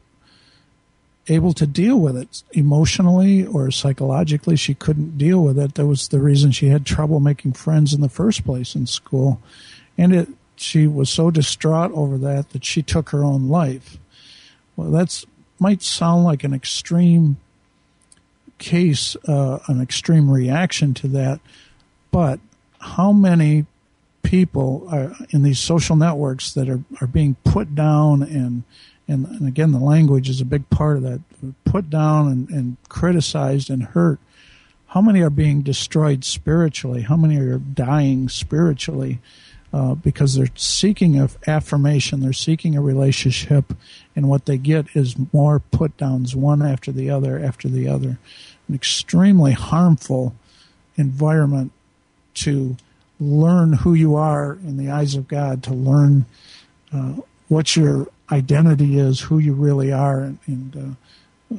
able 1.28 1.52
to 1.54 1.66
deal 1.66 1.98
with 1.98 2.16
it 2.16 2.42
emotionally 2.52 3.44
or 3.44 3.70
psychologically. 3.70 4.56
She 4.56 4.74
couldn't 4.74 5.18
deal 5.18 5.42
with 5.42 5.58
it. 5.58 5.74
That 5.74 5.86
was 5.86 6.08
the 6.08 6.20
reason 6.20 6.52
she 6.52 6.68
had 6.68 6.86
trouble 6.86 7.20
making 7.20 7.54
friends 7.54 7.92
in 7.92 8.00
the 8.00 8.08
first 8.08 8.44
place 8.44 8.74
in 8.74 8.86
school. 8.86 9.40
And 9.98 10.14
it, 10.14 10.28
she 10.56 10.86
was 10.86 11.10
so 11.10 11.30
distraught 11.30 11.92
over 11.92 12.16
that 12.18 12.50
that 12.50 12.64
she 12.64 12.82
took 12.82 13.10
her 13.10 13.24
own 13.24 13.48
life. 13.48 13.98
Well, 14.76 14.90
that's 14.90 15.26
might 15.58 15.82
sound 15.82 16.24
like 16.24 16.44
an 16.44 16.52
extreme 16.52 17.38
case, 18.58 19.16
uh, 19.26 19.58
an 19.68 19.80
extreme 19.80 20.30
reaction 20.30 20.94
to 20.94 21.08
that, 21.08 21.40
but 22.10 22.40
how 22.78 23.12
many 23.12 23.66
people 24.22 24.86
are 24.90 25.14
in 25.30 25.42
these 25.42 25.58
social 25.58 25.96
networks 25.96 26.52
that 26.54 26.68
are, 26.68 26.82
are 27.00 27.06
being 27.06 27.36
put 27.44 27.74
down 27.74 28.22
and 28.22 28.64
and, 29.08 29.26
and 29.26 29.46
again, 29.46 29.72
the 29.72 29.78
language 29.78 30.28
is 30.28 30.40
a 30.40 30.44
big 30.44 30.68
part 30.70 30.96
of 30.96 31.02
that. 31.04 31.20
Put 31.64 31.90
down 31.90 32.28
and, 32.28 32.48
and 32.50 32.76
criticized 32.88 33.70
and 33.70 33.82
hurt. 33.82 34.18
How 34.88 35.00
many 35.00 35.22
are 35.22 35.30
being 35.30 35.62
destroyed 35.62 36.24
spiritually? 36.24 37.02
How 37.02 37.16
many 37.16 37.38
are 37.38 37.58
dying 37.58 38.28
spiritually 38.28 39.20
uh, 39.72 39.94
because 39.94 40.34
they're 40.34 40.48
seeking 40.54 41.20
a 41.20 41.28
affirmation, 41.46 42.20
they're 42.20 42.32
seeking 42.32 42.76
a 42.76 42.80
relationship, 42.80 43.74
and 44.14 44.28
what 44.28 44.46
they 44.46 44.56
get 44.56 44.86
is 44.94 45.16
more 45.32 45.58
put 45.58 45.96
downs, 45.96 46.34
one 46.34 46.62
after 46.62 46.90
the 46.90 47.10
other 47.10 47.38
after 47.38 47.68
the 47.68 47.86
other. 47.86 48.18
An 48.68 48.74
extremely 48.74 49.52
harmful 49.52 50.34
environment 50.96 51.72
to 52.34 52.76
learn 53.20 53.74
who 53.74 53.94
you 53.94 54.14
are 54.14 54.54
in 54.54 54.76
the 54.76 54.90
eyes 54.90 55.14
of 55.14 55.28
God, 55.28 55.62
to 55.64 55.74
learn 55.74 56.26
uh, 56.92 57.14
what 57.48 57.76
your 57.76 58.08
identity 58.30 58.98
is, 58.98 59.20
who 59.20 59.38
you 59.38 59.52
really 59.52 59.92
are, 59.92 60.20
and, 60.20 60.38
and 60.46 60.98
uh, 61.50 61.56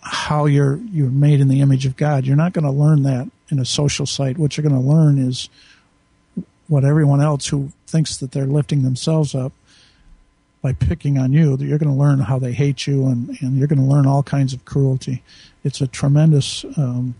how 0.00 0.46
you're 0.46 0.76
you're 0.76 1.10
made 1.10 1.40
in 1.40 1.48
the 1.48 1.60
image 1.60 1.86
of 1.86 1.96
God. 1.96 2.24
You're 2.24 2.36
not 2.36 2.52
going 2.52 2.64
to 2.64 2.70
learn 2.70 3.02
that 3.04 3.30
in 3.50 3.58
a 3.58 3.64
social 3.64 4.06
site. 4.06 4.38
What 4.38 4.56
you're 4.56 4.66
going 4.66 4.80
to 4.80 4.88
learn 4.88 5.18
is 5.18 5.48
what 6.68 6.84
everyone 6.84 7.20
else 7.20 7.48
who 7.48 7.72
thinks 7.86 8.16
that 8.16 8.32
they're 8.32 8.46
lifting 8.46 8.82
themselves 8.82 9.34
up 9.34 9.52
by 10.62 10.72
picking 10.72 11.18
on 11.18 11.32
you. 11.32 11.56
That 11.56 11.66
you're 11.66 11.78
going 11.78 11.92
to 11.92 11.98
learn 11.98 12.20
how 12.20 12.38
they 12.38 12.52
hate 12.52 12.86
you, 12.86 13.06
and, 13.06 13.36
and 13.40 13.58
you're 13.58 13.68
going 13.68 13.78
to 13.78 13.84
learn 13.84 14.06
all 14.06 14.22
kinds 14.22 14.54
of 14.54 14.64
cruelty. 14.64 15.22
It's 15.62 15.80
a 15.80 15.86
tremendous. 15.86 16.64
Um, 16.76 17.14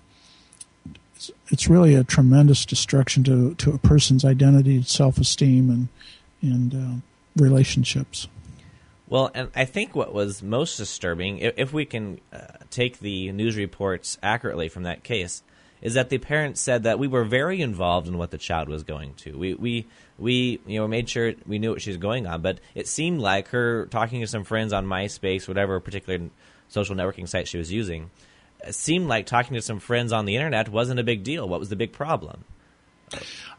it's, 1.14 1.30
it's 1.48 1.68
really 1.68 1.94
a 1.94 2.02
tremendous 2.02 2.64
destruction 2.64 3.22
to, 3.24 3.54
to 3.56 3.72
a 3.72 3.78
person's 3.78 4.24
identity, 4.24 4.82
self 4.82 5.18
esteem, 5.18 5.70
and 5.70 5.88
and 6.40 6.74
uh, 6.74 7.00
relationships. 7.36 8.28
Well, 9.08 9.30
and 9.34 9.50
I 9.54 9.66
think 9.66 9.94
what 9.94 10.14
was 10.14 10.42
most 10.42 10.76
disturbing, 10.76 11.38
if, 11.38 11.54
if 11.58 11.72
we 11.72 11.84
can 11.84 12.20
uh, 12.32 12.38
take 12.70 12.98
the 12.98 13.30
news 13.32 13.56
reports 13.56 14.16
accurately 14.22 14.68
from 14.68 14.84
that 14.84 15.04
case, 15.04 15.42
is 15.82 15.94
that 15.94 16.08
the 16.08 16.18
parents 16.18 16.60
said 16.60 16.84
that 16.84 16.98
we 16.98 17.08
were 17.08 17.24
very 17.24 17.60
involved 17.60 18.08
in 18.08 18.16
what 18.16 18.30
the 18.30 18.38
child 18.38 18.68
was 18.68 18.84
going 18.84 19.14
to. 19.14 19.36
We 19.36 19.54
we 19.54 19.86
we 20.18 20.60
you 20.66 20.78
know 20.78 20.88
made 20.88 21.08
sure 21.08 21.34
we 21.46 21.58
knew 21.58 21.72
what 21.72 21.82
she 21.82 21.90
was 21.90 21.98
going 21.98 22.26
on, 22.26 22.40
but 22.40 22.60
it 22.74 22.86
seemed 22.86 23.20
like 23.20 23.48
her 23.48 23.86
talking 23.86 24.20
to 24.20 24.26
some 24.26 24.44
friends 24.44 24.72
on 24.72 24.86
MySpace, 24.86 25.48
whatever 25.48 25.78
particular 25.80 26.30
social 26.68 26.94
networking 26.94 27.28
site 27.28 27.48
she 27.48 27.58
was 27.58 27.70
using, 27.70 28.10
seemed 28.70 29.08
like 29.08 29.26
talking 29.26 29.54
to 29.54 29.62
some 29.62 29.80
friends 29.80 30.12
on 30.12 30.24
the 30.24 30.36
internet 30.36 30.68
wasn't 30.68 31.00
a 31.00 31.04
big 31.04 31.22
deal. 31.24 31.48
What 31.48 31.60
was 31.60 31.68
the 31.68 31.76
big 31.76 31.92
problem? 31.92 32.44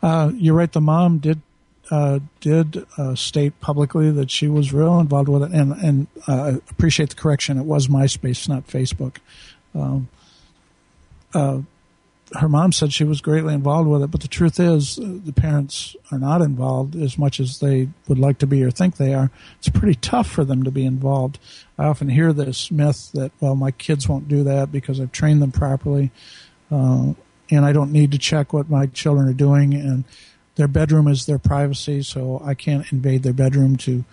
Uh, 0.02 0.32
you're 0.34 0.56
right. 0.56 0.72
The 0.72 0.82
mom 0.82 1.20
did 1.20 1.42
uh, 1.91 2.19
did 2.39 2.86
uh, 2.98 3.15
state 3.15 3.60
publicly 3.60 4.10
that 4.12 4.32
she 4.32 4.48
was 4.48 4.74
real 4.74 5.00
involved 5.00 5.30
with 5.30 5.43
it, 5.43 5.52
and 5.52 5.74
and 5.74 6.08
uh, 6.28 6.54
appreciate 6.69 7.10
the 7.10 7.15
correction. 7.15 7.58
It 7.58 7.65
was 7.65 7.88
MySpace, 7.88 8.48
not 8.48 8.67
Facebook. 8.67 9.17
Um, 9.76 10.08
uh, 11.34 11.62
her 12.36 12.50
mom 12.50 12.72
said 12.72 12.93
she 12.93 13.04
was 13.04 13.22
greatly 13.22 13.54
involved 13.54 13.88
with 13.88 14.02
it, 14.02 14.10
but 14.12 14.22
the 14.22 14.28
truth 14.28 14.60
is, 14.60 14.98
uh, 14.98 15.19
the 15.24 15.34
parents 15.34 15.96
are 16.12 16.17
not 16.17 16.41
involved 16.41 16.96
as 16.96 17.17
much 17.17 17.39
as 17.39 17.60
they 17.60 17.89
would 18.08 18.17
like 18.17 18.39
to 18.39 18.48
be 18.48 18.63
or 18.63 18.72
think 18.72 18.98
they 18.98 19.13
are. 19.13 19.30
It's 19.60 19.69
pretty 19.69 19.96
tough 19.96 20.28
for 20.28 20.43
them 20.43 20.63
to 20.63 20.72
be 20.72 20.86
involved. 20.86 21.38
I 21.78 21.86
often 21.86 22.10
hear 22.10 22.34
this 22.34 22.72
myth 22.72 23.12
that, 23.13 23.32
well, 23.39 23.56
my 23.56 23.72
kids 23.72 24.08
won't 24.08 24.28
do 24.28 24.43
that 24.46 24.72
because 24.72 25.00
I've 25.00 25.12
trained 25.12 25.41
them 25.41 25.52
properly, 25.52 26.12
uh, 26.72 27.13
and 27.52 27.65
I 27.65 27.72
don't 27.72 27.91
need 27.91 28.12
to 28.13 28.17
check 28.17 28.54
what 28.54 28.69
my 28.69 28.88
children 28.88 29.28
are 29.28 29.34
doing, 29.34 29.74
and 29.74 30.04
their 30.56 30.68
bedroom 30.68 31.08
is 31.08 31.26
their 31.26 31.39
privacy, 31.39 32.04
so 32.04 32.42
I 32.44 32.54
can't 32.54 32.92
invade 32.92 33.24
their 33.24 33.34
bedroom 33.34 33.76
to 33.78 34.06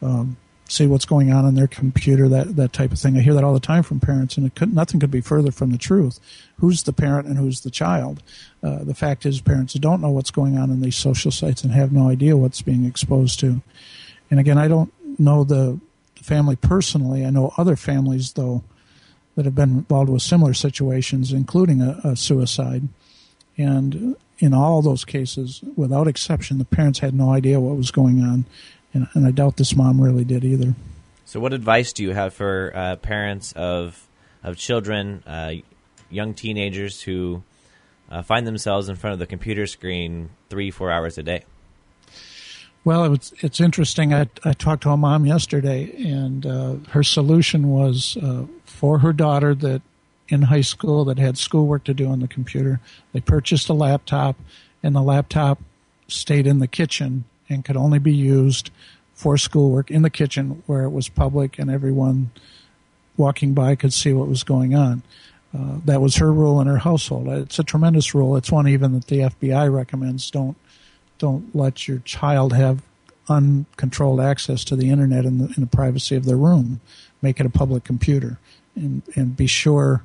um, 0.00 0.36
see 0.68 0.86
what's 0.86 1.04
going 1.04 1.32
on 1.32 1.44
on 1.44 1.54
their 1.54 1.66
computer, 1.66 2.28
that 2.28 2.56
that 2.56 2.72
type 2.72 2.92
of 2.92 2.98
thing. 2.98 3.16
I 3.16 3.20
hear 3.20 3.34
that 3.34 3.44
all 3.44 3.52
the 3.52 3.60
time 3.60 3.82
from 3.82 4.00
parents, 4.00 4.36
and 4.36 4.54
could, 4.54 4.74
nothing 4.74 5.00
could 5.00 5.10
be 5.10 5.20
further 5.20 5.52
from 5.52 5.70
the 5.70 5.78
truth. 5.78 6.18
Who's 6.58 6.82
the 6.84 6.92
parent 6.92 7.26
and 7.26 7.36
who's 7.36 7.60
the 7.60 7.70
child? 7.70 8.22
Uh, 8.62 8.84
the 8.84 8.94
fact 8.94 9.26
is, 9.26 9.40
parents 9.40 9.74
don't 9.74 10.00
know 10.00 10.10
what's 10.10 10.30
going 10.30 10.56
on 10.56 10.70
in 10.70 10.80
these 10.80 10.96
social 10.96 11.30
sites 11.30 11.62
and 11.62 11.72
have 11.72 11.92
no 11.92 12.08
idea 12.08 12.36
what's 12.36 12.62
being 12.62 12.84
exposed 12.84 13.38
to. 13.40 13.60
And 14.30 14.40
again, 14.40 14.56
I 14.56 14.68
don't 14.68 14.92
know 15.18 15.44
the 15.44 15.78
family 16.14 16.56
personally. 16.56 17.26
I 17.26 17.30
know 17.30 17.52
other 17.58 17.76
families 17.76 18.32
though 18.32 18.62
that 19.34 19.44
have 19.44 19.54
been 19.54 19.70
involved 19.70 20.10
with 20.10 20.22
similar 20.22 20.54
situations, 20.54 21.32
including 21.32 21.80
a, 21.80 22.00
a 22.04 22.16
suicide. 22.16 22.88
And 23.56 24.16
in 24.42 24.52
all 24.52 24.82
those 24.82 25.04
cases, 25.04 25.62
without 25.76 26.08
exception, 26.08 26.58
the 26.58 26.64
parents 26.64 26.98
had 26.98 27.14
no 27.14 27.30
idea 27.30 27.60
what 27.60 27.76
was 27.76 27.90
going 27.90 28.20
on 28.22 28.44
and, 28.94 29.08
and 29.14 29.26
I 29.26 29.30
doubt 29.30 29.56
this 29.56 29.74
mom 29.74 30.00
really 30.00 30.24
did 30.24 30.44
either. 30.44 30.74
So, 31.24 31.40
what 31.40 31.52
advice 31.52 31.92
do 31.92 32.02
you 32.02 32.10
have 32.12 32.34
for 32.34 32.72
uh, 32.74 32.96
parents 32.96 33.52
of 33.52 34.06
of 34.42 34.56
children, 34.56 35.22
uh, 35.26 35.52
young 36.10 36.34
teenagers 36.34 37.00
who 37.00 37.42
uh, 38.10 38.22
find 38.22 38.46
themselves 38.46 38.88
in 38.88 38.96
front 38.96 39.12
of 39.12 39.18
the 39.18 39.26
computer 39.26 39.66
screen 39.66 40.30
three, 40.50 40.70
four 40.70 40.90
hours 40.90 41.16
a 41.16 41.22
day? 41.22 41.44
Well, 42.84 43.12
it's 43.12 43.32
it's 43.40 43.60
interesting. 43.60 44.12
I, 44.12 44.28
I 44.44 44.52
talked 44.52 44.82
to 44.82 44.90
a 44.90 44.96
mom 44.96 45.24
yesterday, 45.24 45.92
and 45.96 46.44
uh, 46.44 46.74
her 46.90 47.02
solution 47.02 47.68
was 47.68 48.16
uh, 48.22 48.44
for 48.64 48.98
her 48.98 49.12
daughter 49.12 49.54
that 49.54 49.82
in 50.28 50.42
high 50.42 50.62
school 50.62 51.04
that 51.04 51.18
had 51.18 51.36
schoolwork 51.36 51.84
to 51.84 51.94
do 51.94 52.08
on 52.08 52.20
the 52.20 52.28
computer. 52.28 52.80
They 53.12 53.20
purchased 53.20 53.68
a 53.68 53.74
laptop, 53.74 54.36
and 54.82 54.94
the 54.94 55.02
laptop 55.02 55.60
stayed 56.08 56.46
in 56.46 56.58
the 56.58 56.66
kitchen 56.66 57.24
and 57.48 57.64
could 57.64 57.76
only 57.76 57.98
be 57.98 58.14
used 58.14 58.70
for 59.14 59.36
schoolwork 59.36 59.90
in 59.90 60.02
the 60.02 60.10
kitchen 60.10 60.62
where 60.66 60.84
it 60.84 60.90
was 60.90 61.08
public 61.08 61.58
and 61.58 61.70
everyone 61.70 62.30
walking 63.16 63.54
by 63.54 63.74
could 63.74 63.92
see 63.92 64.12
what 64.12 64.28
was 64.28 64.42
going 64.42 64.74
on. 64.74 65.02
Uh, 65.54 65.76
that 65.84 66.00
was 66.00 66.16
her 66.16 66.32
rule 66.32 66.60
in 66.60 66.66
her 66.66 66.78
household. 66.78 67.28
It's 67.28 67.58
a 67.58 67.64
tremendous 67.64 68.14
rule. 68.14 68.36
It's 68.36 68.50
one 68.50 68.66
even 68.66 68.94
that 68.94 69.06
the 69.06 69.18
FBI 69.18 69.72
recommends. 69.72 70.30
Don't 70.30 70.56
don't 71.18 71.54
let 71.54 71.86
your 71.86 71.98
child 72.00 72.52
have 72.52 72.82
uncontrolled 73.28 74.20
access 74.20 74.64
to 74.64 74.74
the 74.74 74.90
internet 74.90 75.24
in 75.24 75.38
the, 75.38 75.44
in 75.56 75.60
the 75.60 75.66
privacy 75.66 76.16
of 76.16 76.24
their 76.24 76.36
room. 76.36 76.80
Make 77.20 77.38
it 77.38 77.46
a 77.46 77.50
public 77.50 77.84
computer, 77.84 78.38
and 78.74 79.02
and 79.14 79.36
be 79.36 79.46
sure 79.46 80.02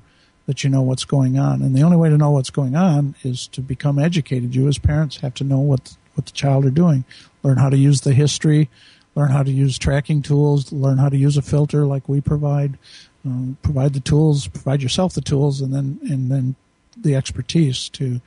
that 0.48 0.64
you 0.64 0.70
know 0.70 0.82
what's 0.82 1.06
going 1.06 1.38
on. 1.38 1.62
And 1.62 1.76
the 1.76 1.84
only 1.84 1.98
way 1.98 2.10
to 2.10 2.18
know 2.18 2.32
what's 2.32 2.50
going 2.50 2.76
on 2.76 3.16
is 3.24 3.48
to 3.50 3.62
become 3.62 4.00
educated. 4.00 4.56
You 4.56 4.68
as 4.68 4.80
parents 4.80 5.18
have 5.18 5.36
to 5.36 5.44
know 5.44 5.60
what 5.60 5.96
what 6.16 6.26
the 6.26 6.32
child 6.32 6.66
are 6.66 6.72
doing. 6.72 7.06
Learn 7.44 7.58
how 7.58 7.70
to 7.70 7.78
use 7.78 8.02
the 8.02 8.14
history, 8.14 8.70
learn 9.14 9.30
how 9.30 9.44
to 9.44 9.52
use 9.52 9.78
tracking 9.78 10.24
tools, 10.24 10.74
learn 10.74 10.98
how 10.98 11.10
to 11.10 11.18
use 11.18 11.38
a 11.38 11.44
filter 11.44 11.86
like 11.86 12.10
we 12.10 12.20
provide. 12.22 12.80
Um, 13.24 13.58
provide 13.62 13.94
the 13.94 14.00
tools, 14.00 14.48
provide 14.48 14.82
yourself 14.82 15.14
the 15.14 15.22
tools, 15.22 15.62
and 15.62 15.74
then 15.74 16.00
and 16.04 16.32
then 16.32 16.56
the 16.96 17.16
expertise 17.16 17.90
to 17.90 18.22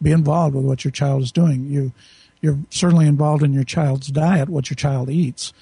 be 0.00 0.12
involved 0.12 0.54
with 0.54 0.64
what 0.64 0.84
your 0.84 0.92
child 0.92 1.22
is 1.22 1.32
doing. 1.32 1.66
You 1.66 1.92
you're 2.40 2.58
certainly 2.70 3.06
involved 3.06 3.42
in 3.42 3.52
your 3.52 3.64
child's 3.64 4.08
diet, 4.08 4.48
what 4.48 4.70
your 4.70 4.76
child 4.76 5.10
eats, 5.10 5.52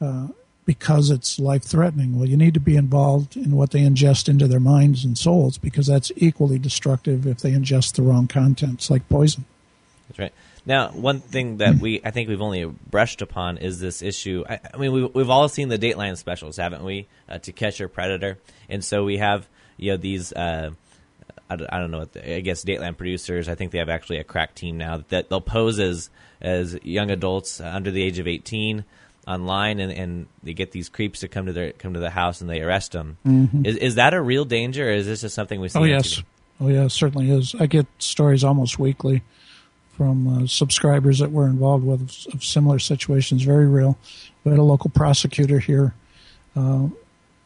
uh, 0.00 0.28
because 0.68 1.08
it's 1.08 1.38
life 1.38 1.62
threatening. 1.62 2.18
Well, 2.18 2.28
you 2.28 2.36
need 2.36 2.52
to 2.52 2.60
be 2.60 2.76
involved 2.76 3.38
in 3.38 3.56
what 3.56 3.70
they 3.70 3.80
ingest 3.80 4.28
into 4.28 4.46
their 4.46 4.60
minds 4.60 5.02
and 5.02 5.16
souls 5.16 5.56
because 5.56 5.86
that's 5.86 6.12
equally 6.16 6.58
destructive 6.58 7.26
if 7.26 7.38
they 7.38 7.52
ingest 7.52 7.94
the 7.94 8.02
wrong 8.02 8.28
contents, 8.28 8.90
like 8.90 9.08
poison. 9.08 9.46
That's 10.08 10.18
right. 10.18 10.32
Now, 10.66 10.90
one 10.90 11.20
thing 11.20 11.56
that 11.56 11.76
we 11.76 12.02
I 12.04 12.10
think 12.10 12.28
we've 12.28 12.42
only 12.42 12.66
brushed 12.66 13.22
upon 13.22 13.56
is 13.56 13.80
this 13.80 14.02
issue. 14.02 14.44
I, 14.46 14.60
I 14.74 14.76
mean, 14.76 14.92
we've, 14.92 15.14
we've 15.14 15.30
all 15.30 15.48
seen 15.48 15.70
the 15.70 15.78
Dateline 15.78 16.18
specials, 16.18 16.58
haven't 16.58 16.84
we? 16.84 17.06
Uh, 17.30 17.38
to 17.38 17.52
Catch 17.52 17.80
a 17.80 17.88
Predator, 17.88 18.36
and 18.68 18.84
so 18.84 19.04
we 19.04 19.16
have 19.16 19.48
you 19.78 19.92
know 19.92 19.96
these. 19.96 20.34
Uh, 20.34 20.72
I, 21.48 21.54
I 21.54 21.78
don't 21.78 21.90
know. 21.90 22.04
The, 22.04 22.36
I 22.36 22.40
guess 22.40 22.62
Dateline 22.62 22.98
producers. 22.98 23.48
I 23.48 23.54
think 23.54 23.72
they 23.72 23.78
have 23.78 23.88
actually 23.88 24.18
a 24.18 24.24
crack 24.24 24.54
team 24.54 24.76
now 24.76 25.02
that 25.08 25.30
they'll 25.30 25.40
pose 25.40 25.78
as 25.78 26.10
as 26.42 26.78
young 26.82 27.10
adults 27.10 27.58
under 27.58 27.90
the 27.90 28.02
age 28.02 28.18
of 28.18 28.28
eighteen 28.28 28.84
online, 29.28 29.78
and, 29.78 29.92
and 29.92 30.26
they 30.42 30.54
get 30.54 30.72
these 30.72 30.88
creeps 30.88 31.20
to 31.20 31.28
come 31.28 31.46
to 31.46 31.52
their 31.52 31.72
come 31.72 31.94
to 31.94 32.00
the 32.00 32.10
house 32.10 32.40
and 32.40 32.48
they 32.48 32.62
arrest 32.62 32.92
them. 32.92 33.18
Mm-hmm. 33.26 33.66
Is 33.66 33.76
is 33.76 33.94
that 33.96 34.14
a 34.14 34.20
real 34.20 34.44
danger, 34.44 34.88
or 34.88 34.92
is 34.92 35.06
this 35.06 35.20
just 35.20 35.34
something 35.34 35.60
we 35.60 35.68
see? 35.68 35.78
Oh 35.78 35.84
yes, 35.84 36.22
oh 36.60 36.68
yeah, 36.68 36.88
certainly 36.88 37.30
is. 37.30 37.54
I 37.60 37.66
get 37.66 37.86
stories 37.98 38.42
almost 38.42 38.78
weekly 38.78 39.22
from 39.92 40.44
uh, 40.44 40.46
subscribers 40.46 41.18
that 41.18 41.30
were 41.30 41.46
involved 41.46 41.84
with 41.84 42.00
of 42.32 42.42
similar 42.42 42.78
situations. 42.78 43.42
Very 43.42 43.66
real. 43.66 43.98
We 44.44 44.50
had 44.50 44.58
a 44.58 44.64
local 44.64 44.90
prosecutor 44.90 45.58
here 45.58 45.92
uh, 46.56 46.88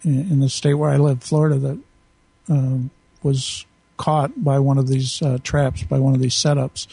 in, 0.05 0.21
in, 0.31 0.41
the 0.41 0.49
state 0.49 0.75
where 0.75 0.91
I 0.91 0.99
live, 0.99 1.23
Florida, 1.23 1.57
that 1.57 1.79
um, 2.49 2.91
was 3.23 3.65
caught 3.97 4.45
by 4.45 4.59
one 4.59 4.79
of 4.79 4.87
these 4.87 5.23
uh, 5.23 5.39
traps, 5.43 5.83
by 5.85 5.99
one 5.99 6.15
of 6.15 6.21
these 6.21 6.35
setups. 6.35 6.87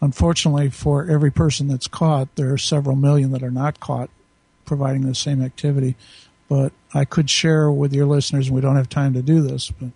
Unfortunately, 0.00 0.70
for 0.70 1.08
every 1.08 1.30
person 1.30 1.68
that's 1.68 1.88
caught, 1.88 2.34
there 2.36 2.52
are 2.52 2.58
several 2.58 2.96
million 2.96 3.32
that 3.32 3.42
are 3.42 3.50
not 3.50 3.80
caught 3.80 4.10
providing 4.66 5.06
the 5.06 5.14
same 5.14 5.42
activity. 5.42 5.96
But 6.48 6.72
I 6.94 7.04
could 7.04 7.30
share 7.30 7.70
with 7.70 7.92
your 7.92 8.06
listeners, 8.06 8.46
and 8.46 8.54
we 8.54 8.60
don't 8.60 8.76
have 8.76 8.88
time 8.88 9.14
to 9.14 9.22
do 9.22 9.40
this, 9.40 9.70
but 9.70 9.90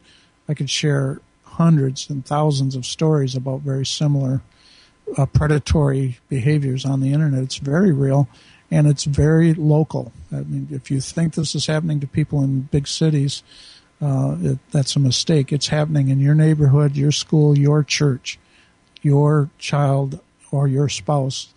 I 0.48 0.54
could 0.54 0.70
share 0.70 1.20
hundreds 1.44 2.08
and 2.08 2.24
thousands 2.24 2.74
of 2.74 2.86
stories 2.86 3.34
about 3.34 3.60
very 3.60 3.84
similar 3.84 4.40
uh, 5.16 5.26
predatory 5.26 6.18
behaviors 6.28 6.84
on 6.84 7.00
the 7.00 7.12
internet. 7.12 7.42
It's 7.42 7.58
very 7.58 7.92
real 7.92 8.28
and 8.70 8.86
it's 8.86 9.04
very 9.04 9.52
local. 9.54 10.12
I 10.32 10.42
mean, 10.42 10.68
if 10.70 10.90
you 10.90 11.00
think 11.00 11.34
this 11.34 11.54
is 11.54 11.66
happening 11.66 12.00
to 12.00 12.06
people 12.06 12.42
in 12.42 12.62
big 12.62 12.86
cities, 12.86 13.42
uh, 14.00 14.36
it, 14.40 14.58
that's 14.70 14.96
a 14.96 15.00
mistake. 15.00 15.52
It's 15.52 15.68
happening 15.68 16.08
in 16.08 16.20
your 16.20 16.34
neighborhood, 16.34 16.96
your 16.96 17.12
school, 17.12 17.58
your 17.58 17.82
church, 17.82 18.38
your 19.02 19.50
child, 19.58 20.20
or 20.50 20.68
your 20.68 20.88
spouse. 20.88 21.52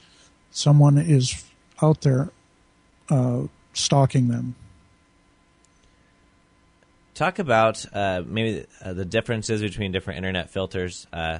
someone 0.51 0.97
is 0.97 1.45
out 1.81 2.01
there 2.01 2.29
uh, 3.09 3.43
stalking 3.73 4.27
them. 4.27 4.55
Talk 7.13 7.37
about 7.39 7.85
uh, 7.93 8.23
maybe 8.25 8.65
uh, 8.83 8.93
the 8.93 9.05
differences 9.05 9.61
between 9.61 9.91
different 9.91 10.17
internet 10.17 10.49
filters, 10.49 11.05
uh, 11.13 11.39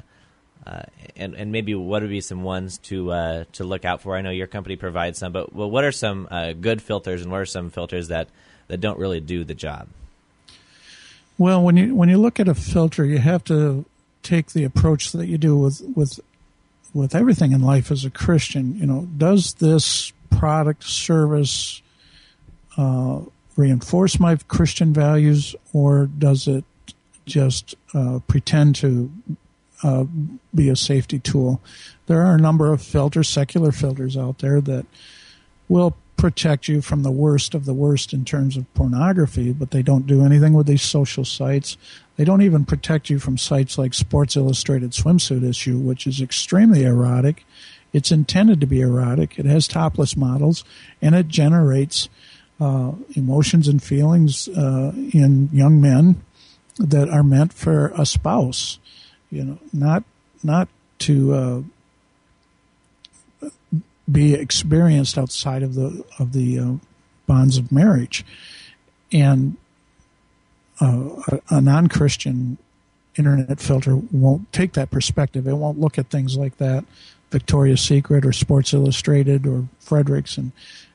uh 0.67 0.83
and 1.15 1.33
and 1.33 1.51
maybe 1.51 1.73
what 1.73 2.03
would 2.03 2.11
be 2.11 2.21
some 2.21 2.43
ones 2.43 2.77
to 2.79 3.11
uh, 3.11 3.43
to 3.53 3.63
look 3.63 3.83
out 3.83 4.01
for. 4.01 4.15
I 4.15 4.21
know 4.21 4.29
your 4.29 4.45
company 4.45 4.75
provides 4.75 5.17
some, 5.17 5.31
but 5.31 5.51
well, 5.51 5.69
what 5.69 5.83
are 5.83 5.91
some 5.91 6.27
uh, 6.29 6.53
good 6.53 6.79
filters, 6.81 7.23
and 7.23 7.31
what 7.31 7.41
are 7.41 7.45
some 7.45 7.71
filters 7.71 8.09
that, 8.09 8.29
that 8.67 8.81
don't 8.81 8.99
really 8.99 9.19
do 9.19 9.43
the 9.43 9.55
job? 9.55 9.87
Well, 11.39 11.63
when 11.63 11.75
you 11.75 11.95
when 11.95 12.07
you 12.07 12.17
look 12.19 12.39
at 12.39 12.47
a 12.47 12.53
filter, 12.53 13.03
you 13.03 13.17
have 13.17 13.43
to 13.45 13.85
take 14.21 14.51
the 14.51 14.63
approach 14.63 15.11
that 15.11 15.25
you 15.25 15.39
do 15.39 15.57
with 15.57 15.81
with 15.95 16.19
with 16.93 17.15
everything 17.15 17.51
in 17.51 17.61
life 17.61 17.91
as 17.91 18.05
a 18.05 18.11
Christian. 18.11 18.75
You 18.77 18.85
know, 18.85 19.07
does 19.17 19.55
this 19.55 20.13
product 20.37 20.83
service 20.83 21.81
uh, 22.77 23.21
reinforce 23.55 24.19
my 24.19 24.35
Christian 24.47 24.93
values, 24.93 25.55
or 25.73 26.07
does 26.07 26.47
it 26.47 26.65
just 27.25 27.75
uh, 27.93 28.19
pretend 28.27 28.75
to 28.75 29.11
uh, 29.83 30.05
be 30.53 30.69
a 30.69 30.75
safety 30.75 31.19
tool? 31.19 31.61
There 32.07 32.21
are 32.21 32.35
a 32.35 32.41
number 32.41 32.71
of 32.71 32.81
filters, 32.81 33.29
secular 33.29 33.71
filters 33.71 34.17
out 34.17 34.39
there 34.39 34.59
that 34.61 34.85
will 35.69 35.95
protect 36.17 36.67
you 36.67 36.81
from 36.81 37.03
the 37.03 37.11
worst 37.11 37.53
of 37.53 37.65
the 37.65 37.73
worst 37.73 38.13
in 38.13 38.23
terms 38.23 38.55
of 38.55 38.71
pornography, 38.73 39.51
but 39.51 39.71
they 39.71 39.81
don't 39.81 40.07
do 40.07 40.23
anything 40.23 40.53
with 40.53 40.67
these 40.67 40.81
social 40.81 41.25
sites. 41.25 41.77
They 42.15 42.23
don't 42.23 42.41
even 42.41 42.65
protect 42.65 43.09
you 43.09 43.19
from 43.19 43.37
sites 43.37 43.77
like 43.77 43.93
Sports 43.93 44.35
Illustrated 44.35 44.91
Swimsuit 44.91 45.47
Issue, 45.47 45.77
which 45.77 46.07
is 46.07 46.21
extremely 46.21 46.83
erotic. 46.83 47.45
It's 47.93 48.11
intended 48.11 48.59
to 48.61 48.67
be 48.67 48.81
erotic. 48.81 49.37
It 49.37 49.45
has 49.45 49.67
topless 49.67 50.17
models, 50.17 50.63
and 51.01 51.15
it 51.15 51.27
generates 51.27 52.09
uh, 52.59 52.93
emotions 53.15 53.67
and 53.67 53.81
feelings 53.81 54.47
uh, 54.49 54.91
in 55.13 55.49
young 55.51 55.79
men 55.79 56.23
that 56.77 57.09
are 57.09 57.23
meant 57.23 57.53
for 57.53 57.93
a 57.95 58.05
spouse. 58.05 58.79
You 59.29 59.43
know, 59.43 59.59
not 59.71 60.03
not 60.43 60.67
to 60.99 61.33
uh, 61.33 61.61
be 64.11 64.33
experienced 64.33 65.17
outside 65.17 65.63
of 65.63 65.75
the 65.75 66.03
of 66.19 66.33
the 66.33 66.59
uh, 66.59 66.73
bonds 67.27 67.57
of 67.57 67.71
marriage, 67.71 68.25
and 69.11 69.57
uh, 70.81 71.09
a, 71.27 71.41
a 71.49 71.61
non 71.61 71.87
Christian 71.87 72.57
internet 73.17 73.59
filter 73.59 73.95
won't 73.95 74.51
take 74.51 74.73
that 74.73 74.89
perspective. 74.89 75.47
It 75.47 75.53
won't 75.53 75.79
look 75.79 75.97
at 75.97 76.09
things 76.09 76.37
like 76.37 76.57
that, 76.57 76.83
Victoria's 77.33 77.81
Secret 77.81 78.25
or 78.25 78.31
Sports 78.31 78.73
Illustrated 78.73 79.45
or 79.47 79.67
Fredericks, 79.79 80.37
and 80.37 80.51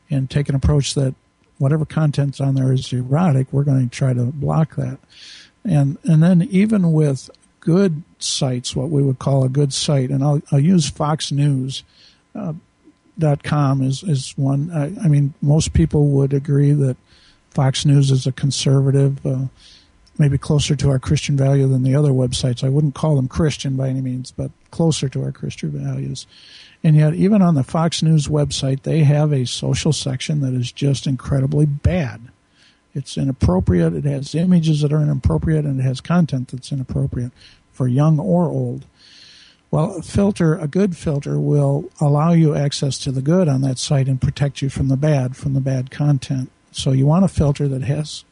and 0.08 0.30
take 0.30 0.48
an 0.48 0.54
approach 0.54 0.94
that 0.94 1.14
whatever 1.58 1.84
content's 1.84 2.40
on 2.40 2.54
there 2.54 2.72
is 2.72 2.92
erotic. 2.92 3.52
We're 3.52 3.64
going 3.64 3.90
to 3.90 3.94
try 3.94 4.12
to 4.14 4.26
block 4.26 4.76
that, 4.76 4.98
and 5.64 5.98
and 6.04 6.22
then 6.22 6.42
even 6.42 6.92
with 6.92 7.28
good 7.60 8.04
sites, 8.20 8.76
what 8.76 8.88
we 8.88 9.02
would 9.02 9.18
call 9.18 9.44
a 9.44 9.48
good 9.48 9.74
site, 9.74 10.10
and 10.10 10.22
I'll, 10.22 10.40
I'll 10.52 10.60
use 10.60 10.88
Fox 10.88 11.30
News. 11.30 11.82
Uh, 12.34 12.54
dot 13.18 13.42
com 13.42 13.82
is 13.82 14.04
is 14.04 14.32
one. 14.36 14.70
I, 14.70 15.04
I, 15.04 15.08
mean, 15.08 15.34
most 15.42 15.72
people 15.72 16.06
would 16.10 16.32
agree 16.32 16.70
that 16.70 16.96
Fox 17.50 17.84
News 17.84 18.12
is 18.12 18.28
a 18.28 18.32
conservative, 18.32 19.26
uh, 19.26 19.46
maybe 20.18 20.36
closer 20.36 20.74
to 20.76 20.90
our 20.90 20.98
Christian 20.98 21.36
value 21.36 21.68
than 21.68 21.84
the 21.84 21.94
other 21.94 22.10
websites. 22.10 22.64
I 22.64 22.68
wouldn't 22.68 22.94
call 22.94 23.16
them 23.16 23.28
Christian 23.28 23.76
by 23.76 23.88
any 23.88 24.00
means, 24.00 24.32
but 24.32 24.50
closer 24.70 25.08
to 25.08 25.22
our 25.22 25.32
Christian 25.32 25.70
values. 25.70 26.26
And 26.82 26.96
yet, 26.96 27.14
even 27.14 27.40
on 27.40 27.54
the 27.54 27.64
Fox 27.64 28.02
News 28.02 28.28
website, 28.28 28.82
they 28.82 29.04
have 29.04 29.32
a 29.32 29.46
social 29.46 29.92
section 29.92 30.40
that 30.40 30.54
is 30.54 30.70
just 30.70 31.06
incredibly 31.06 31.66
bad. 31.66 32.20
It's 32.94 33.16
inappropriate. 33.16 33.94
It 33.94 34.04
has 34.04 34.34
images 34.34 34.80
that 34.80 34.92
are 34.92 35.00
inappropriate, 35.00 35.64
and 35.64 35.80
it 35.80 35.84
has 35.84 36.00
content 36.00 36.48
that's 36.48 36.72
inappropriate 36.72 37.32
for 37.72 37.86
young 37.86 38.18
or 38.18 38.46
old. 38.46 38.86
Well, 39.70 39.96
a 39.96 40.02
filter, 40.02 40.54
a 40.54 40.66
good 40.66 40.96
filter 40.96 41.38
will 41.38 41.90
allow 42.00 42.32
you 42.32 42.54
access 42.54 42.98
to 43.00 43.12
the 43.12 43.20
good 43.20 43.48
on 43.48 43.60
that 43.60 43.78
site 43.78 44.08
and 44.08 44.20
protect 44.20 44.62
you 44.62 44.70
from 44.70 44.88
the 44.88 44.96
bad, 44.96 45.36
from 45.36 45.54
the 45.54 45.60
bad 45.60 45.90
content. 45.90 46.50
So 46.72 46.92
you 46.92 47.06
want 47.06 47.24
a 47.24 47.28
filter 47.28 47.68
that 47.68 47.82
has 47.82 48.24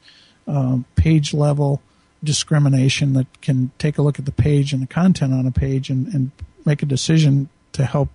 um, 0.47 0.85
page 0.95 1.35
level 1.35 1.83
discrimination 2.23 3.13
that 3.13 3.41
can 3.41 3.71
take 3.79 3.99
a 3.99 4.03
look 4.03 4.19
at 4.19 4.25
the 4.25 4.33
page 4.33 4.73
and 4.73 4.83
the 4.83 4.87
content 4.87 5.33
on 5.33 5.47
a 5.47 5.51
page 5.51 5.91
and, 5.91 6.13
and 6.13 6.31
make 6.65 6.83
a 6.83 6.87
decision 6.87 7.49
to 7.73 7.85
help 7.85 8.09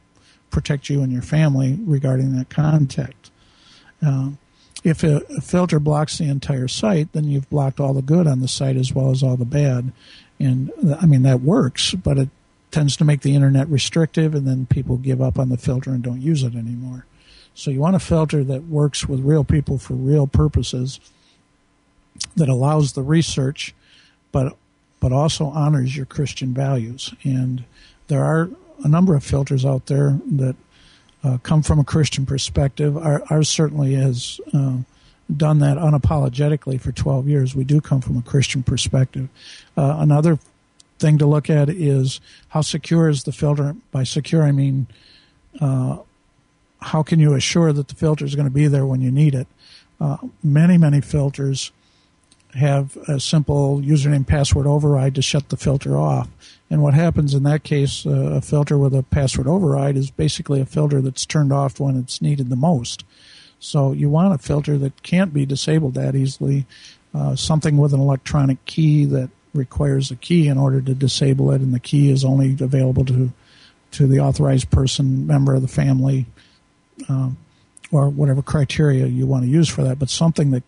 protect 0.50 0.90
you 0.90 1.02
and 1.02 1.12
your 1.12 1.22
family 1.22 1.78
regarding 1.86 2.36
that 2.36 2.50
content. 2.50 3.32
Uh, 4.06 4.32
if 4.84 5.04
a, 5.04 5.18
a, 5.38 5.42
filter 5.42 5.80
blocks 5.80 6.18
the 6.18 6.26
entire 6.26 6.68
site, 6.68 7.12
then 7.14 7.26
you've 7.26 7.50
blocked 7.50 7.80
all 7.80 7.94
the 7.94 8.02
good 8.02 8.28
on 8.28 8.42
the 8.42 8.48
site 8.48 8.76
as 8.76 8.94
well 8.94 9.12
as 9.12 9.22
all 9.24 9.38
the 9.38 9.46
bad. 9.46 9.92
And 10.40 10.72
I 11.00 11.06
mean, 11.06 11.22
that 11.24 11.42
works, 11.42 11.94
but 11.94 12.18
it 12.18 12.30
tends 12.72 12.98
to 12.98 13.06
make 13.06 13.22
the 13.22 13.36
internet 13.36 13.68
restrictive, 13.68 14.34
and 14.34 14.48
then 14.48 14.66
people 14.66 14.98
give 14.98 15.22
up 15.22 15.38
on 15.38 15.50
the 15.50 15.58
filter 15.58 15.92
and 15.92 16.02
don't 16.02 16.22
use 16.22 16.44
it 16.44 16.56
anymore. 16.56 17.06
So 17.54 17.70
you 17.70 17.80
want 17.80 17.96
a 17.96 18.00
filter 18.00 18.44
that 18.46 18.64
works 18.64 19.08
with 19.08 19.20
real 19.20 19.44
people 19.44 19.78
for 19.78 19.94
real 19.94 20.26
purposes, 20.26 21.00
that 22.36 22.50
allows 22.50 22.94
the 22.94 23.04
research, 23.04 23.74
but 24.32 24.56
but 25.00 25.12
also 25.12 25.48
honors 25.48 25.98
your 25.98 26.06
Christian 26.06 26.54
values. 26.54 27.14
And 27.24 27.64
there 28.08 28.24
are 28.24 28.50
a 28.84 28.88
number 28.88 29.16
of 29.16 29.24
filters 29.24 29.66
out 29.66 29.88
there 29.88 30.20
that 30.32 30.56
uh, 31.24 31.38
come 31.44 31.64
from 31.64 31.80
a 31.80 31.84
Christian 31.84 32.26
perspective. 32.26 32.96
Our, 32.96 33.24
ours 33.30 33.50
certainly 33.50 33.96
has 33.96 34.40
uh, 34.54 34.78
done 35.36 35.60
that 35.60 35.78
unapologetically 35.78 36.80
for 36.80 36.92
12 36.92 37.28
years. 37.28 37.56
We 37.56 37.64
do 37.64 37.82
come 37.82 38.00
from 38.00 38.18
a 38.18 38.22
Christian 38.22 38.62
perspective. 38.64 39.28
Uh, 39.76 39.98
another 40.00 40.40
thing 41.00 41.18
to 41.18 41.26
look 41.26 41.50
at 41.50 41.68
is 41.70 42.22
how 42.50 42.62
secure 42.62 43.10
is 43.10 43.24
the 43.24 43.32
filter. 43.32 43.76
By 43.92 44.04
secure, 44.04 44.44
I 44.44 44.52
mean 44.52 44.88
uh, 45.60 45.98
how 46.80 47.04
can 47.04 47.20
you 47.20 47.34
assure 47.34 47.74
that 47.74 47.88
the 47.88 47.96
filter 47.96 48.26
is 48.26 48.36
going 48.36 48.48
to 48.48 48.54
be 48.54 48.68
there 48.68 48.86
when 48.86 49.02
you 49.02 49.12
need 49.12 49.36
it. 49.36 49.48
Uh, 50.00 50.18
many, 50.44 50.78
many 50.78 51.02
filters 51.02 51.72
have 52.56 52.98
a 53.08 53.20
simple 53.20 53.80
username 53.80 54.26
password 54.26 54.68
override 54.68 55.16
to 55.16 55.22
shut 55.22 55.50
the 55.50 55.58
filter 55.58 55.98
off. 55.98 56.30
And 56.70 56.82
what 56.82 56.94
happens 56.94 57.34
in 57.34 57.44
that 57.44 57.64
case, 57.64 58.06
uh, 58.06 58.10
a 58.10 58.42
filter 58.42 58.78
with 58.78 58.96
a 58.96 59.04
password 59.04 59.48
override 59.48 59.98
is 59.98 60.10
basically 60.10 60.62
a 60.62 60.66
filter 60.66 61.02
that's 61.02 61.26
turned 61.26 61.52
off 61.52 61.80
when 61.80 61.98
it's 61.98 62.22
needed 62.22 62.50
the 62.50 62.56
most. 62.56 63.04
So 63.60 63.92
you 63.92 64.10
want 64.10 64.34
a 64.34 64.38
filter 64.38 64.78
that 64.78 65.04
can't 65.04 65.34
be 65.34 65.46
disabled 65.46 65.94
that 65.94 66.16
easily, 66.16 66.66
uh, 67.14 67.36
something 67.36 67.78
with 67.78 67.94
an 67.94 68.00
electronic 68.00 68.64
key 68.66 69.06
that 69.06 69.30
requires 69.54 70.12
a 70.12 70.16
key 70.16 70.48
in 70.48 70.58
order 70.58 70.82
to 70.82 70.94
disable 70.94 71.52
it, 71.52 71.62
and 71.62 71.74
the 71.74 71.80
key 71.80 72.10
is 72.10 72.24
only 72.24 72.56
available 72.60 73.06
to 73.06 73.32
to 73.92 74.08
the 74.08 74.20
authorized 74.22 74.72
person, 74.72 75.28
member 75.28 75.54
of 75.54 75.62
the 75.62 75.68
family, 75.68 76.26
um, 77.10 77.38
or 77.92 78.10
whatever 78.10 78.42
criteria 78.42 79.06
you 79.06 79.28
want 79.28 79.44
to 79.44 79.50
use 79.50 79.68
for 79.68 79.84
that. 79.84 80.00
But 80.00 80.10
something 80.10 80.52
that 80.52 80.64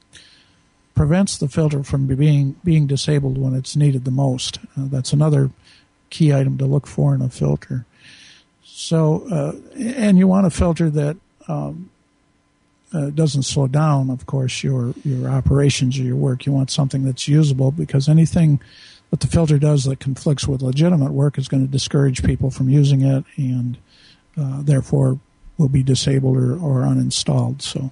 prevents 0.95 1.37
the 1.37 1.47
filter 1.47 1.83
from 1.83 2.05
being 2.05 2.55
being 2.63 2.87
disabled 2.87 3.37
when 3.37 3.53
it's 3.55 3.75
needed 3.75 4.05
the 4.05 4.11
most. 4.11 4.59
Uh, 4.77 4.85
that's 4.85 5.13
another 5.13 5.49
key 6.09 6.33
item 6.33 6.57
to 6.57 6.65
look 6.65 6.85
for 6.87 7.15
in 7.15 7.21
a 7.21 7.29
filter. 7.29 7.85
So, 8.63 9.27
uh, 9.31 9.53
and 9.77 10.17
you 10.17 10.27
want 10.27 10.45
a 10.45 10.49
filter 10.49 10.89
that 10.89 11.17
um, 11.47 11.89
uh, 12.93 13.09
doesn't 13.09 13.43
slow 13.43 13.67
down, 13.67 14.09
of 14.09 14.25
course, 14.25 14.63
your 14.63 14.93
your 15.03 15.29
operations 15.29 15.99
or 15.99 16.03
your 16.03 16.15
work. 16.15 16.45
You 16.45 16.51
want 16.51 16.69
something 16.69 17.03
that's 17.03 17.27
usable 17.27 17.71
because 17.71 18.07
anything 18.07 18.59
that 19.09 19.19
the 19.19 19.27
filter 19.27 19.57
does 19.57 19.83
that 19.85 19.99
conflicts 19.99 20.47
with 20.47 20.61
legitimate 20.61 21.11
work 21.11 21.37
is 21.37 21.47
going 21.47 21.65
to 21.65 21.71
discourage 21.71 22.23
people 22.23 22.51
from 22.51 22.69
using 22.69 23.01
it, 23.01 23.25
and 23.35 23.77
uh, 24.37 24.61
therefore 24.61 25.19
will 25.57 25.69
be 25.69 25.83
disabled 25.83 26.37
or, 26.37 26.53
or 26.53 26.81
uninstalled. 26.81 27.61
So. 27.61 27.91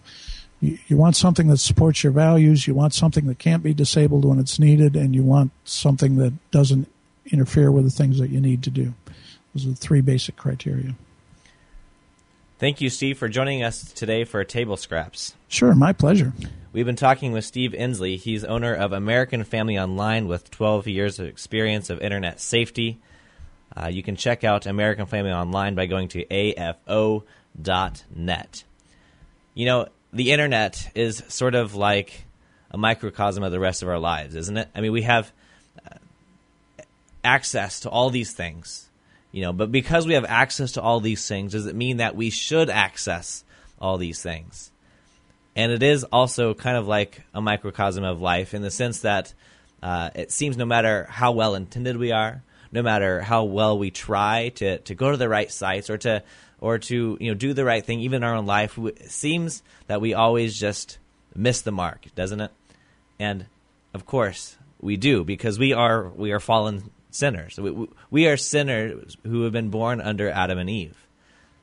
You, 0.62 0.78
you 0.88 0.97
want 0.97 1.15
something 1.15 1.47
that 1.47 1.58
supports 1.58 2.04
your 2.04 2.13
values. 2.13 2.67
You 2.67 2.74
want 2.74 2.93
something 2.93 3.26
that 3.28 3.39
can't 3.39 3.63
be 3.63 3.74
disabled 3.74 4.24
when 4.24 4.39
it's 4.39 4.60
needed, 4.60 4.95
and 4.95 5.13
you 5.13 5.24
want 5.24 5.52
something 5.65 6.17
that 6.17 6.34
doesn't 6.52 6.88
interfere 7.32 7.71
with 7.71 7.84
the 7.84 7.91
things 7.91 8.19
that 8.19 8.30
you 8.30 8.39
need 8.39 8.63
to 8.63 8.69
do. 8.69 8.93
Those 9.54 9.65
are 9.65 9.69
the 9.71 9.76
three 9.76 10.02
basic 10.02 10.38
criteria. 10.38 10.95
Thank 12.60 12.80
you, 12.80 12.89
Steve, 12.91 13.17
for 13.17 13.28
joining 13.28 13.63
us 13.63 13.91
today 13.91 14.24
for 14.24 14.43
Table 14.43 14.78
Scraps. 14.78 15.34
Sure, 15.47 15.74
my 15.74 15.93
pleasure. 15.93 16.32
We've 16.74 16.86
been 16.86 16.95
talking 16.95 17.32
with 17.32 17.43
Steve 17.43 17.74
Ensley. 17.74 18.17
He's 18.17 18.43
owner 18.43 18.76
of 18.76 18.93
American 18.93 19.43
Family 19.43 19.80
Online 19.80 20.28
with 20.28 20.52
12 20.52 20.88
years 20.88 21.19
of 21.19 21.26
experience 21.26 21.89
of 21.89 22.00
internet 22.02 22.39
safety. 22.39 23.00
Uh, 23.76 23.88
you 23.88 24.04
can 24.04 24.15
check 24.15 24.43
out 24.43 24.67
American 24.67 25.08
Family 25.08 25.32
Online 25.32 25.74
by 25.74 25.88
going 25.88 26.08
to 26.10 26.24
afo.net. 26.32 27.24
You 29.54 29.65
know, 29.65 29.88
the 30.13 30.32
internet 30.32 30.91
is 30.95 31.24
sort 31.28 31.56
of 31.56 31.76
like 31.76 32.26
a 32.69 32.78
microcosm 32.78 33.43
of 33.43 33.52
the 33.52 33.60
rest 33.60 33.82
of 33.84 33.89
our 33.89 34.00
lives, 34.00 34.36
isn't 34.36 34.58
it? 34.58 34.67
I 34.76 34.82
mean, 34.82 34.91
we 34.91 35.04
have 35.04 35.32
uh, 35.86 35.95
access 37.24 37.82
to 37.82 37.89
all 37.89 38.10
these 38.10 38.34
things 38.34 38.89
You 39.32 39.43
know, 39.43 39.54
but 39.54 39.71
because 39.71 40.06
we 40.06 40.15
have 40.15 40.26
access 40.26 40.74
to 40.74 40.82
all 40.82 41.00
these 41.00 41.26
things, 41.28 41.54
does 41.54 41.65
it 41.65 41.76
mean 41.76 41.97
that 41.97 42.15
we 42.15 42.30
should 42.30 42.69
access 42.69 43.43
all 43.80 43.97
these 43.97 44.21
things? 44.21 44.71
And 45.56 45.71
it 45.71 45.84
is 45.84 46.04
also 46.04 46.54
kind 46.54 46.78
of 46.78 46.88
like 46.88 47.21
a 47.34 47.41
microcosm 47.41 48.04
of 48.04 48.21
life 48.21 48.54
in 48.54 48.62
the 48.62 48.71
sense 48.71 49.02
that 49.02 49.34
uh, 49.82 50.10
it 50.15 50.32
seems 50.32 50.58
no 50.58 50.65
matter 50.65 51.06
how 51.10 51.32
well 51.32 51.56
intended 51.56 51.97
we 51.97 52.12
are, 52.12 52.43
no 52.71 52.82
matter 52.82 53.21
how 53.21 53.45
well 53.45 53.78
we 53.78 53.89
try 53.89 54.50
to, 54.56 54.80
to 54.80 54.95
go 54.95 55.12
to 55.12 55.17
the 55.17 55.30
right 55.30 55.52
sites 55.52 55.89
or 55.89 55.97
to 56.00 56.24
or 56.62 56.78
to 56.78 57.17
you 57.19 57.32
know 57.32 57.36
do 57.36 57.54
the 57.54 57.65
right 57.65 57.84
thing, 57.84 58.00
even 58.00 58.17
in 58.17 58.24
our 58.24 58.36
own 58.36 58.45
life, 58.45 58.78
it 58.78 59.12
seems 59.12 59.63
that 59.88 60.00
we 60.00 60.13
always 60.13 60.58
just 60.58 61.00
miss 61.36 61.62
the 61.62 61.71
mark, 61.71 62.06
doesn't 62.15 62.39
it? 62.39 62.52
And 63.19 63.47
of 63.93 64.06
course 64.06 64.58
we 64.80 64.95
do 64.95 65.24
because 65.24 65.60
we 65.60 65.74
are 65.74 66.08
we 66.10 66.32
are 66.32 66.39
fallen 66.39 66.91
sinners. 67.10 67.58
We, 67.60 67.88
we 68.10 68.28
are 68.28 68.38
sinners 68.38 69.17
who 69.24 69.43
have 69.43 69.52
been 69.52 69.69
born 69.69 70.00
under 70.00 70.30
Adam 70.30 70.58
and 70.58 70.69
Eve, 70.69 71.08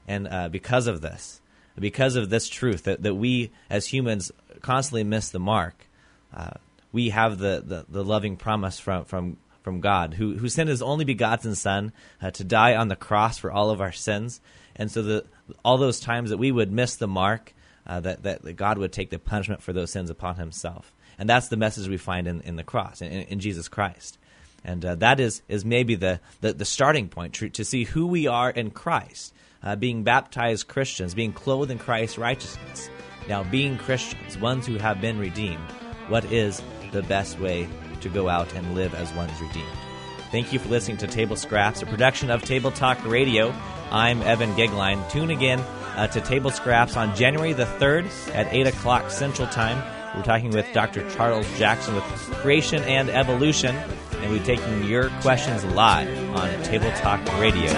and 0.07 0.29
uh, 0.29 0.49
because 0.49 0.87
of 0.87 1.01
this, 1.01 1.41
because 1.79 2.17
of 2.17 2.29
this 2.29 2.49
truth 2.49 2.85
that, 2.85 3.03
that 3.03 3.15
we 3.15 3.51
as 3.71 3.87
humans 3.87 4.31
constantly 4.61 5.05
miss 5.05 5.31
the 5.31 5.39
mark, 5.39 5.89
uh, 6.35 6.51
we 6.93 7.11
have 7.11 7.39
the, 7.39 7.63
the, 7.65 7.87
the 7.89 8.05
loving 8.05 8.37
promise 8.37 8.79
from 8.79 9.05
from 9.05 9.37
from 9.63 9.81
God, 9.81 10.15
who 10.15 10.37
who 10.37 10.49
sent 10.49 10.69
His 10.69 10.83
only 10.83 11.05
begotten 11.05 11.55
Son 11.55 11.93
uh, 12.23 12.31
to 12.33 12.45
die 12.45 12.75
on 12.75 12.89
the 12.89 12.97
cross 12.97 13.39
for 13.39 13.51
all 13.51 13.71
of 13.71 13.81
our 13.81 13.93
sins, 13.93 14.41
and 14.79 14.91
so 14.91 15.03
the 15.03 15.25
all 15.65 15.79
those 15.79 16.01
times 16.01 16.31
that 16.31 16.39
we 16.39 16.53
would 16.53 16.73
miss 16.73 16.97
the 16.97 17.09
mark, 17.09 17.55
uh, 17.87 18.01
that, 18.01 18.23
that, 18.23 18.43
that 18.43 18.53
God 18.55 18.79
would 18.79 18.93
take 18.93 19.11
the 19.11 19.19
punishment 19.19 19.63
for 19.63 19.73
those 19.73 19.91
sins 19.91 20.11
upon 20.11 20.37
Himself, 20.37 20.93
and 21.19 21.29
that's 21.29 21.49
the 21.49 21.57
message 21.57 21.89
we 21.89 21.97
find 21.97 22.27
in, 22.27 22.41
in 22.43 22.57
the 22.57 22.65
cross, 22.65 23.03
in, 23.03 23.11
in 23.11 23.41
Jesus 23.41 23.69
Christ, 23.69 24.19
and 24.65 24.85
uh, 24.85 24.95
that 24.97 25.21
is 25.21 25.43
is 25.49 25.65
maybe 25.65 25.95
the, 25.95 26.21
the, 26.41 26.53
the 26.53 26.65
starting 26.65 27.09
point 27.09 27.35
to, 27.35 27.49
to 27.51 27.65
see 27.65 27.85
who 27.85 28.07
we 28.07 28.27
are 28.27 28.51
in 28.51 28.71
Christ, 28.71 29.35
uh, 29.63 29.77
being 29.77 30.05
baptized 30.05 30.69
Christians, 30.69 31.15
being 31.15 31.33
clothed 31.33 31.71
in 31.71 31.79
Christ's 31.79 32.19
righteousness. 32.19 32.89
Now, 33.29 33.43
being 33.43 33.77
Christians, 33.77 34.39
ones 34.39 34.67
who 34.67 34.77
have 34.77 35.03
been 35.03 35.19
redeemed, 35.19 35.71
what 36.09 36.25
is 36.33 36.63
the 36.93 37.03
best 37.03 37.39
way 37.39 37.69
to 38.01 38.09
go 38.09 38.29
out 38.29 38.55
and 38.55 38.75
live 38.75 38.95
as 38.95 39.13
one's 39.13 39.39
redeemed? 39.41 39.88
Thank 40.31 40.53
you 40.53 40.59
for 40.59 40.69
listening 40.69 40.99
to 40.99 41.07
Table 41.07 41.37
Scraps, 41.37 41.81
a 41.81 41.87
production 41.87 42.31
of 42.31 42.43
Table 42.43 42.71
Talk 42.71 43.03
Radio. 43.07 43.55
I'm 43.91 44.21
Evan 44.21 44.55
Goeglein. 44.55 45.11
Tune 45.11 45.31
again 45.31 45.61
uh, 45.97 46.07
to 46.09 46.21
Table 46.21 46.51
Scraps 46.51 46.99
on 46.99 47.17
January 47.17 47.55
the 47.55 47.65
3rd 47.65 48.35
at 48.35 48.53
8 48.53 48.67
o'clock 48.67 49.11
Central 49.11 49.49
Time. 49.49 49.83
We're 50.15 50.23
talking 50.23 50.51
with 50.51 50.71
Dr. 50.75 51.09
Charles 51.13 51.47
Jackson 51.59 51.95
with 51.95 52.05
Creation 52.43 52.83
and 52.83 53.09
Evolution, 53.09 53.75
and 53.77 54.31
we're 54.31 54.45
taking 54.45 54.85
your 54.85 55.09
questions 55.23 55.65
live 55.65 56.09
on 56.37 56.51
tabletalkradio.org. 56.65 57.69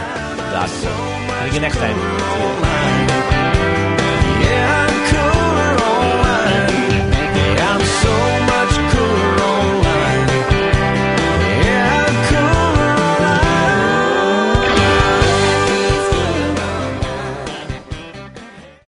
And 1.30 1.50
again 1.50 1.62
next 1.62 1.76
time. 1.76 3.09